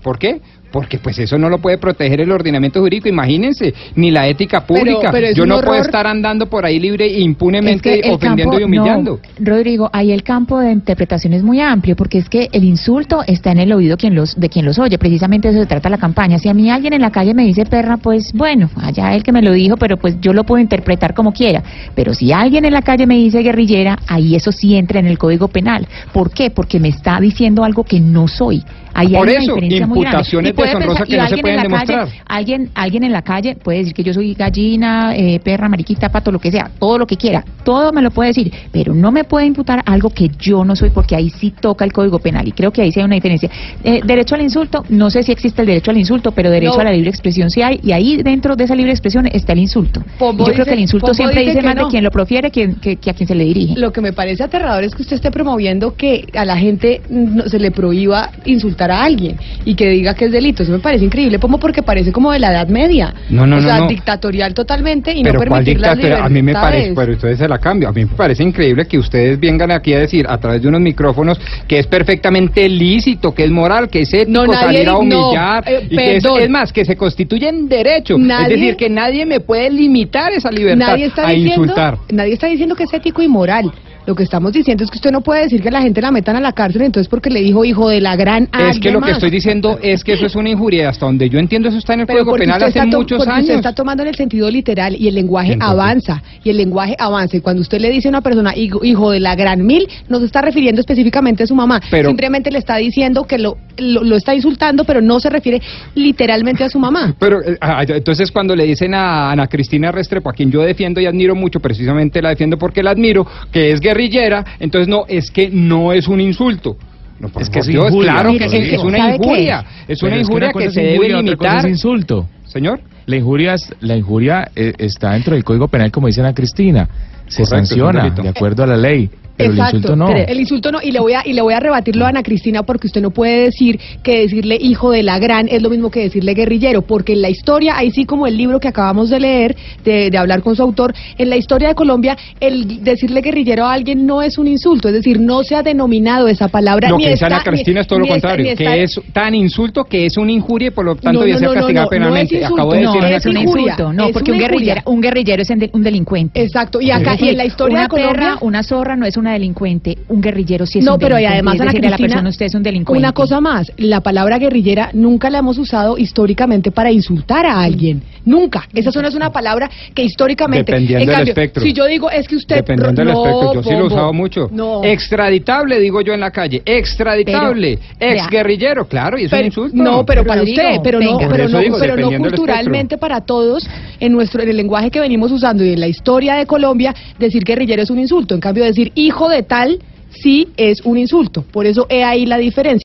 ¿Por 0.01 0.17
qué? 0.19 0.41
Porque 0.75 0.99
pues 0.99 1.17
eso 1.19 1.37
no 1.37 1.47
lo 1.49 1.59
puede 1.59 1.77
proteger 1.77 2.19
el 2.19 2.29
ordenamiento 2.33 2.81
jurídico, 2.81 3.07
imagínense, 3.07 3.73
ni 3.95 4.11
la 4.11 4.27
ética 4.27 4.65
pública. 4.65 5.09
pero 5.09 5.31
Yo 5.31 5.45
no 5.45 5.61
puedo 5.61 5.79
estar 5.79 6.05
andando 6.05 6.47
por 6.47 6.65
ahí 6.65 6.79
libre 6.81 7.05
e 7.05 7.21
impunemente 7.21 7.93
Es 7.95 8.01
que 8.01 8.07
el 8.09 8.15
ofendiendo 8.15 8.51
campo- 8.57 8.59
y 8.59 8.63
humillando. 8.65 9.19
no, 9.39 9.45
Rodrigo, 9.51 9.89
ahí 9.93 10.11
el 10.11 10.21
campo 10.23 10.59
de 10.59 10.73
interpretación 10.73 11.31
es 11.31 11.43
muy 11.43 11.61
amplio, 11.61 11.95
porque 11.95 12.17
es 12.17 12.27
que 12.27 12.49
el 12.51 12.65
insulto 12.65 13.23
está 13.25 13.53
en 13.53 13.59
el 13.59 13.71
oído 13.71 13.95
quien 13.95 14.15
los, 14.15 14.35
de 14.37 14.49
quien 14.49 14.65
los 14.65 14.77
oye. 14.77 14.97
Precisamente 14.97 15.47
de 15.47 15.53
eso 15.53 15.61
se 15.63 15.67
trata 15.69 15.87
la 15.89 15.97
campaña. 15.97 16.39
Si 16.39 16.49
a 16.49 16.53
mí 16.53 16.69
alguien 16.69 16.91
en 16.91 16.99
la 17.01 17.11
calle 17.11 17.33
me 17.33 17.45
dice 17.45 17.63
perra, 17.65 17.95
pues 17.95 18.33
bueno, 18.33 18.69
allá 18.75 19.15
él 19.15 19.23
que 19.23 19.31
me 19.31 19.41
lo 19.41 19.53
dijo, 19.53 19.77
pero 19.77 19.95
pues 19.95 20.19
yo 20.19 20.33
lo 20.33 20.43
puedo 20.43 20.59
interpretar 20.61 21.13
como 21.13 21.31
quiera. 21.31 21.63
Pero 21.95 22.13
si 22.13 22.33
alguien 22.33 22.65
en 22.65 22.73
la 22.73 22.81
calle 22.81 23.07
me 23.07 23.15
dice 23.15 23.39
guerrillera, 23.39 23.97
ahí 24.07 24.35
eso 24.35 24.51
sí 24.51 24.75
entra 24.75 24.99
en 24.99 25.07
el 25.07 25.17
Código 25.17 25.47
Penal. 25.47 25.87
¿Por 26.11 26.31
qué? 26.31 26.49
Porque 26.49 26.81
me 26.81 26.89
está 26.89 27.17
diciendo 27.21 27.63
algo 27.63 27.85
que 27.85 28.01
no 28.01 28.27
soy. 28.27 28.61
Ahí 28.97 29.09
Por 29.09 29.27
hay 29.27 29.35
eso, 29.35 29.53
una 29.53 29.61
diferencia 29.61 29.87
muy 29.87 29.99
grande. 30.01 30.07
imputaciones 30.17 30.55
deshonrosas 30.55 31.05
que 31.07 31.17
no 31.17 31.27
se 31.27 31.37
pueden 31.37 31.57
la 31.57 31.63
calle- 31.63 31.69
demostrar. 31.93 32.07
alguien, 32.27 32.69
alguien 32.73 33.03
en 33.03 33.11
la 33.11 33.21
calle 33.23 33.55
puede 33.61 33.79
decir 33.79 33.93
que 33.93 34.03
yo 34.03 34.13
soy 34.13 34.33
gallina, 34.33 35.13
eh, 35.15 35.39
perra, 35.43 35.67
mariquita, 35.67 36.07
pato, 36.09 36.31
lo 36.31 36.39
que 36.39 36.49
sea, 36.49 36.71
todo 36.79 36.97
lo 36.97 37.05
que 37.05 37.17
quiera, 37.17 37.43
todo 37.65 37.91
me 37.91 38.01
lo 38.01 38.09
puede 38.11 38.29
decir, 38.29 38.53
pero 38.71 38.93
no 38.93 39.11
me 39.11 39.25
puede 39.25 39.45
imputar 39.47 39.81
algo 39.85 40.09
que 40.11 40.29
yo 40.39 40.63
no 40.63 40.75
soy 40.77 40.91
porque 40.91 41.15
ahí 41.15 41.29
sí 41.29 41.51
toca 41.59 41.83
el 41.83 41.91
Código 41.91 42.19
Penal 42.19 42.47
y 42.47 42.53
creo 42.53 42.71
que 42.71 42.81
ahí 42.83 42.91
sí 42.93 42.99
hay 43.01 43.05
una 43.05 43.15
diferencia. 43.15 43.49
Eh, 43.83 43.99
derecho 44.05 44.35
al 44.35 44.41
insulto, 44.41 44.85
no 44.87 45.09
sé 45.09 45.23
si 45.23 45.31
existe 45.33 45.61
el 45.61 45.67
derecho 45.67 45.91
al 45.91 45.97
insulto, 45.97 46.31
pero 46.31 46.49
derecho 46.49 46.75
No. 46.75 46.79
a 46.81 46.85
la 46.85 46.91
libre 46.93 47.09
expresión 47.09 47.49
sí 47.49 47.61
hay 47.61 47.81
y 47.83 47.91
ahí 47.91 48.23
dentro 48.23 48.55
de 48.55 48.63
esa 48.63 48.75
libre 48.75 48.91
expresión 48.91 49.27
está 49.31 49.51
el 49.53 49.59
insulto. 49.59 50.01
Pombo 50.17 50.47
yo 50.47 50.53
creo 50.53 50.65
que 50.65 50.73
el 50.73 50.79
insulto 50.79 51.07
Pombo 51.07 51.15
siempre 51.15 51.41
dice 51.45 51.61
más 51.61 51.75
no. 51.75 51.85
de 51.85 51.91
quien 51.91 52.03
lo 52.03 52.11
profiere 52.11 52.49
que, 52.49 52.75
que- 52.81 52.95
que 52.95 53.09
a 53.09 53.13
quien 53.13 53.27
se 53.27 53.35
le 53.35 53.43
dirige. 53.43 53.73
Lo 53.77 53.91
que 53.91 53.99
me 53.99 54.13
parece 54.13 54.43
aterrador 54.43 54.83
es 54.85 54.95
que 54.95 55.01
usted 55.01 55.17
esté 55.17 55.31
promoviendo 55.31 55.95
que 55.95 56.25
a 56.33 56.45
la 56.45 56.55
gente 56.57 57.01
no, 57.09 57.43
se 57.49 57.59
le 57.59 57.71
prohíba 57.71 58.29
insultar 58.45 58.84
a 58.91 59.03
alguien 59.03 59.37
y 59.65 59.75
que 59.75 59.89
diga 59.89 60.13
que 60.13 60.25
es 60.25 60.31
delito. 60.31 60.63
Eso 60.63 60.71
me 60.71 60.79
parece 60.79 61.05
increíble, 61.05 61.39
como 61.39 61.59
porque 61.59 61.83
parece 61.83 62.11
como 62.11 62.31
de 62.31 62.39
la 62.39 62.51
Edad 62.51 62.67
Media. 62.67 63.13
No, 63.29 63.45
no, 63.45 63.57
o 63.57 63.61
no, 63.61 63.67
sea, 63.67 63.87
dictatorial 63.87 64.53
totalmente 64.53 65.13
y 65.13 65.23
pero 65.23 65.39
no 65.39 65.39
permitir 65.39 65.79
las 65.79 65.95
dictadura, 65.97 66.25
a 66.25 66.29
mí 66.29 66.41
me 66.41 66.53
parece, 66.53 66.89
libertades. 66.89 66.95
pero 67.05 67.15
ustedes 67.15 67.37
se 67.39 67.47
la 67.47 67.57
cambio. 67.59 67.89
A 67.89 67.91
mí 67.91 68.05
me 68.05 68.11
parece 68.15 68.43
increíble 68.43 68.85
que 68.87 68.97
ustedes 68.97 69.39
vengan 69.39 69.71
aquí 69.71 69.93
a 69.93 69.99
decir 69.99 70.25
a 70.27 70.37
través 70.37 70.61
de 70.61 70.67
unos 70.67 70.81
micrófonos 70.81 71.39
que 71.67 71.79
es 71.79 71.87
perfectamente 71.87 72.67
lícito, 72.69 73.33
que 73.33 73.43
es 73.45 73.51
moral, 73.51 73.89
que 73.89 74.01
es 74.01 74.13
ético 74.13 74.53
salir 74.53 74.87
a 74.87 74.97
humillar 74.97 75.63
eh, 75.67 75.87
y 75.89 75.95
que 75.95 76.15
es, 76.17 76.49
más 76.49 76.71
que 76.71 76.85
se 76.85 76.95
constituye 76.95 77.49
en 77.49 77.67
derecho. 77.67 78.17
Nadie- 78.17 78.53
es 78.55 78.59
decir, 78.59 78.75
que 78.75 78.89
nadie 78.89 79.25
me 79.25 79.39
puede 79.39 79.69
limitar 79.71 80.31
esa 80.33 80.51
libertad 80.51 80.87
Nadie 80.87 81.05
está 81.05 81.27
a 81.27 81.31
diciendo, 81.31 81.61
insultar. 81.63 81.97
nadie 82.11 82.33
está 82.33 82.47
diciendo 82.47 82.75
que 82.75 82.83
es 82.83 82.93
ético 82.93 83.21
y 83.21 83.27
moral. 83.27 83.71
Lo 84.05 84.13
que 84.15 84.23
estamos 84.23 84.53
diciendo 84.53 84.83
es 84.83 84.91
que 84.91 84.97
usted 84.97 85.11
no 85.11 85.21
puede 85.21 85.43
decir 85.43 85.61
que 85.61 85.71
la 85.71 85.81
gente 85.81 85.99
la 86.01 86.11
metan 86.11 86.35
a 86.35 86.39
la 86.39 86.51
cárcel 86.53 86.83
entonces 86.83 87.07
porque 87.09 87.29
le 87.29 87.41
dijo 87.41 87.65
hijo 87.65 87.89
de 87.89 88.01
la 88.01 88.15
gran 88.15 88.47
a 88.51 88.69
Es 88.69 88.79
que 88.79 88.91
lo 88.91 89.01
que 89.01 89.11
estoy 89.11 89.29
diciendo 89.31 89.79
es 89.81 90.03
que 90.03 90.13
eso 90.13 90.25
es 90.25 90.35
una 90.35 90.49
injuria. 90.49 90.89
Hasta 90.89 91.05
donde 91.05 91.29
yo 91.29 91.39
entiendo, 91.39 91.69
eso 91.69 91.77
está 91.77 91.93
en 91.93 92.01
el 92.01 92.05
Pero 92.07 92.19
Código 92.25 92.37
Penal 92.37 92.63
hace 92.63 92.85
muchos 92.85 93.17
porque 93.17 93.39
usted 93.39 93.53
años. 93.53 93.65
está 93.65 93.73
tomando 93.73 94.03
en 94.03 94.09
el 94.09 94.15
sentido 94.15 94.49
literal 94.49 94.95
y 94.99 95.07
el 95.07 95.15
lenguaje 95.15 95.53
Entonces- 95.53 95.71
avanza 95.73 96.23
y 96.43 96.49
el 96.49 96.57
lenguaje 96.57 96.95
avanza 96.99 97.37
y 97.37 97.41
cuando 97.41 97.61
usted 97.61 97.79
le 97.79 97.89
dice 97.89 98.07
a 98.07 98.09
una 98.09 98.21
persona 98.21 98.53
hijo, 98.55 99.11
de 99.11 99.19
la 99.19 99.35
gran 99.35 99.65
mil 99.65 99.87
no 100.09 100.19
se 100.19 100.25
está 100.25 100.41
refiriendo 100.41 100.81
específicamente 100.81 101.43
a 101.43 101.47
su 101.47 101.55
mamá 101.55 101.81
Pero- 101.89 102.09
simplemente 102.09 102.51
le 102.51 102.59
está 102.59 102.77
diciendo 102.77 103.23
que 103.23 103.37
lo, 103.37 103.57
lo, 103.77 104.03
lo 104.03 104.15
está 104.15 104.35
insultando 104.35 104.83
pero 104.83 105.01
no 105.01 105.19
se 105.19 105.29
refiere 105.29 105.61
literalmente 105.95 106.63
a 106.63 106.69
su 106.69 106.79
mamá 106.79 107.15
Pero 107.19 107.41
eh, 107.41 107.57
ah, 107.61 107.83
entonces 107.87 108.31
cuando 108.31 108.55
le 108.55 108.65
dicen 108.65 108.93
a 108.93 109.31
Ana 109.31 109.47
Cristina 109.47 109.91
Restrepo, 109.91 110.29
a 110.29 110.33
quien 110.33 110.51
yo 110.51 110.61
defiendo 110.61 111.01
y 111.01 111.05
admiro 111.05 111.35
mucho, 111.35 111.59
precisamente 111.59 112.21
la 112.21 112.29
defiendo 112.29 112.57
porque 112.57 112.83
la 112.83 112.91
admiro, 112.91 113.25
que 113.51 113.71
es 113.71 113.79
guerrillera, 113.99 114.43
entonces 114.59 114.87
no, 114.87 115.05
es 115.07 115.31
que 115.31 115.49
no 115.49 115.93
es 115.93 116.07
un 116.07 116.19
insulto. 116.21 116.77
No, 117.19 117.29
Es 117.39 117.49
que 117.49 117.59
es 117.59 117.67
Dios, 117.67 117.91
claro 117.91 118.33
que 118.33 118.39
Rodrigo. 118.45 118.75
es, 118.75 118.83
una 118.83 119.15
injuria, 119.15 119.65
es 119.87 120.03
una 120.03 120.17
injuria 120.17 120.51
que 120.51 120.69
se 120.69 120.81
debe 120.81 120.93
injuria, 120.95 121.21
limitar. 121.21 121.57
es 121.59 121.65
insulto. 121.71 122.27
Señor. 122.45 122.81
La 123.05 123.15
injuria, 123.15 123.53
es- 123.53 123.73
la 123.79 123.95
injuria 123.95 124.51
eh, 124.55 124.73
está 124.77 125.11
dentro 125.13 125.33
del 125.33 125.43
Código 125.43 125.67
Penal, 125.69 125.91
como 125.91 126.07
dice 126.07 126.19
Ana 126.21 126.33
Cristina. 126.33 126.89
Se 127.27 127.43
Correcto, 127.43 127.67
sanciona 127.67 128.09
de 128.09 128.29
acuerdo 128.29 128.63
a 128.63 128.67
la 128.67 128.75
ley. 128.77 129.09
Pero 129.37 129.51
Exacto, 129.51 129.77
el 129.77 129.81
insulto 129.83 129.95
no. 129.97 130.09
el 130.15 130.39
insulto 130.39 130.71
no, 130.71 130.79
y 130.81 130.91
le 130.91 130.99
voy 130.99 131.13
a 131.13 131.21
y 131.25 131.33
le 131.33 131.41
voy 131.41 131.53
a 131.53 131.59
rebatirlo 131.59 132.05
a 132.05 132.09
Ana 132.09 132.23
Cristina 132.23 132.63
porque 132.63 132.87
usted 132.87 133.01
no 133.01 133.11
puede 133.11 133.43
decir 133.45 133.79
que 134.01 134.19
decirle 134.21 134.57
hijo 134.59 134.91
de 134.91 135.03
la 135.03 135.19
gran 135.19 135.47
es 135.49 135.61
lo 135.61 135.69
mismo 135.69 135.91
que 135.91 135.99
decirle 136.01 136.33
guerrillero, 136.33 136.81
porque 136.83 137.13
en 137.13 137.21
la 137.21 137.29
historia, 137.29 137.77
ahí 137.77 137.91
sí 137.91 138.05
como 138.05 138.27
el 138.27 138.37
libro 138.37 138.59
que 138.59 138.67
acabamos 138.69 139.09
de 139.09 139.19
leer, 139.19 139.55
de, 139.83 140.09
de 140.09 140.17
hablar 140.17 140.41
con 140.41 140.55
su 140.55 140.63
autor, 140.63 140.93
en 141.17 141.29
la 141.29 141.35
historia 141.37 141.67
de 141.69 141.75
Colombia, 141.75 142.17
el 142.39 142.83
decirle 142.83 143.21
guerrillero 143.21 143.65
a 143.65 143.73
alguien 143.73 144.05
no 144.05 144.21
es 144.21 144.37
un 144.37 144.47
insulto, 144.47 144.87
es 144.87 144.93
decir, 144.93 145.19
no 145.19 145.43
se 145.43 145.55
ha 145.55 145.63
denominado 145.63 146.27
esa 146.27 146.47
palabra. 146.47 146.89
Lo 146.89 146.97
ni 146.97 147.03
que 147.03 147.09
dice 147.11 147.25
está- 147.25 147.35
Ana 147.35 147.43
Cristina 147.43 147.79
ni- 147.79 147.81
es 147.81 147.87
todo 147.87 147.99
lo 147.99 148.05
está- 148.05 148.13
contrario, 148.15 148.51
está- 148.51 148.63
que 148.63 148.83
es 148.83 149.01
tan 149.11 149.35
insulto 149.35 149.83
que 149.83 150.05
es 150.05 150.17
una 150.17 150.31
injuria 150.31 150.67
y 150.69 150.71
por 150.71 150.85
lo 150.85 150.95
tanto 150.95 151.19
No, 151.19 151.25
debe 151.25 151.33
no, 151.33 151.39
ser 151.39 151.47
no, 151.49 151.53
no, 151.55 151.59
castigada 151.59 151.83
no, 151.83 151.85
no 151.85 151.89
penalmente. 151.89 152.35
es 152.35 152.41
insulto, 152.41 152.55
Acabo 152.61 152.73
de 152.73 152.81
no, 152.81 152.87
decir 152.89 153.01
no 153.01 153.07
Ana 153.07 153.17
es 153.17 153.25
un 153.25 153.37
insulto, 153.37 153.93
no, 153.93 154.05
es 154.07 154.11
porque 154.13 154.31
un 154.31 154.37
guerrillero, 154.39 154.81
un 154.85 155.01
guerrillero 155.01 155.41
es 155.41 155.49
un 155.73 155.83
delincuente. 155.83 156.41
Exacto, 156.41 156.79
y 156.79 156.91
acá 156.91 157.15
y 157.19 157.29
en 157.29 157.37
la 157.37 157.45
historia 157.45 157.73
una 157.73 157.81
de 157.83 157.87
Colombia 157.89 158.13
perra, 158.13 158.37
una 158.41 158.63
zorra 158.63 158.95
no 158.95 159.05
es 159.05 159.17
una 159.25 159.33
delincuente, 159.33 159.97
un 160.07 160.21
guerrillero 160.21 160.65
sí 160.65 160.79
es 160.79 160.85
no, 160.85 160.93
un 160.93 160.99
pero 160.99 161.15
y 161.19 161.23
delincuente. 161.23 161.33
además 161.35 161.55
es 161.55 161.61
Ana 161.61 161.69
decirle 161.71 161.87
a 161.87 161.89
la 161.89 161.97
Cristina, 161.97 162.13
persona 162.15 162.29
usted 162.29 162.45
es 162.45 162.55
un 162.55 162.63
delincuente. 162.63 162.99
una 162.99 163.11
cosa 163.11 163.41
más, 163.41 163.71
la 163.77 164.01
palabra 164.01 164.37
guerrillera 164.37 164.89
nunca 164.93 165.29
la 165.29 165.39
hemos 165.39 165.57
usado 165.57 165.97
históricamente 165.97 166.71
para 166.71 166.91
insultar 166.91 167.45
a 167.45 167.61
alguien, 167.61 168.01
nunca. 168.23 168.67
Esa 168.73 168.91
no 169.01 169.07
es 169.07 169.15
una 169.15 169.31
palabra 169.31 169.69
que 169.93 170.03
históricamente. 170.03 170.71
Dependiendo 170.71 170.99
en 171.01 171.05
del 171.07 171.15
cambio, 171.15 171.31
espectro. 171.31 171.63
si 171.63 171.73
yo 171.73 171.85
digo 171.85 172.09
es 172.11 172.27
que 172.27 172.35
usted 172.35 172.55
Dependiendo 172.57 173.03
del 173.03 173.13
no, 173.13 173.25
aspecto, 173.25 173.53
yo 173.55 173.63
sí 173.63 173.69
lo 173.71 173.79
he 173.79 173.83
usado 173.87 174.13
mucho. 174.13 174.49
No. 174.51 174.83
Extraditable, 174.83 175.79
digo 175.79 176.01
yo 176.01 176.13
en 176.13 176.19
la 176.19 176.31
calle. 176.31 176.61
Extraditable. 176.65 177.79
Pero, 177.99 178.13
ex 178.13 178.29
guerrillero, 178.29 178.87
claro, 178.87 179.17
y 179.17 179.25
es 179.25 179.29
Pero- 179.31 179.41
un 179.41 179.45
insulto. 179.47 179.75
No, 179.77 180.05
pero 180.05 180.23
para 180.23 180.43
usted, 180.43 180.77
pero 180.83 180.99
no, 180.99 181.17
venga. 181.17 181.29
Pero 181.29 181.49
no, 181.49 181.59
digo, 181.59 181.77
pero 181.79 181.95
no 181.95 182.09
del 182.09 182.19
culturalmente 182.19 182.97
para 182.97 183.21
todos 183.21 183.67
en 183.99 184.11
nuestro 184.11 184.41
en 184.43 184.49
el 184.49 184.57
lenguaje 184.57 184.91
que 184.91 184.99
venimos 184.99 185.31
usando 185.31 185.63
y 185.63 185.73
en 185.73 185.79
la 185.79 185.87
historia 185.87 186.35
de 186.35 186.45
Colombia 186.45 186.93
decir 187.19 187.43
guerrillero 187.43 187.81
es 187.81 187.89
un 187.89 187.99
insulto, 187.99 188.35
en 188.35 188.41
cambio 188.41 188.63
decir 188.63 188.91
hijo 189.15 189.29
de 189.29 189.43
tal 189.43 189.79
sí 190.09 190.49
es 190.57 190.81
un 190.81 190.97
insulto. 190.97 191.41
Por 191.41 191.65
eso 191.65 191.87
he 191.89 192.03
ahí 192.03 192.25
la 192.25 192.37
diferencia. 192.37 192.83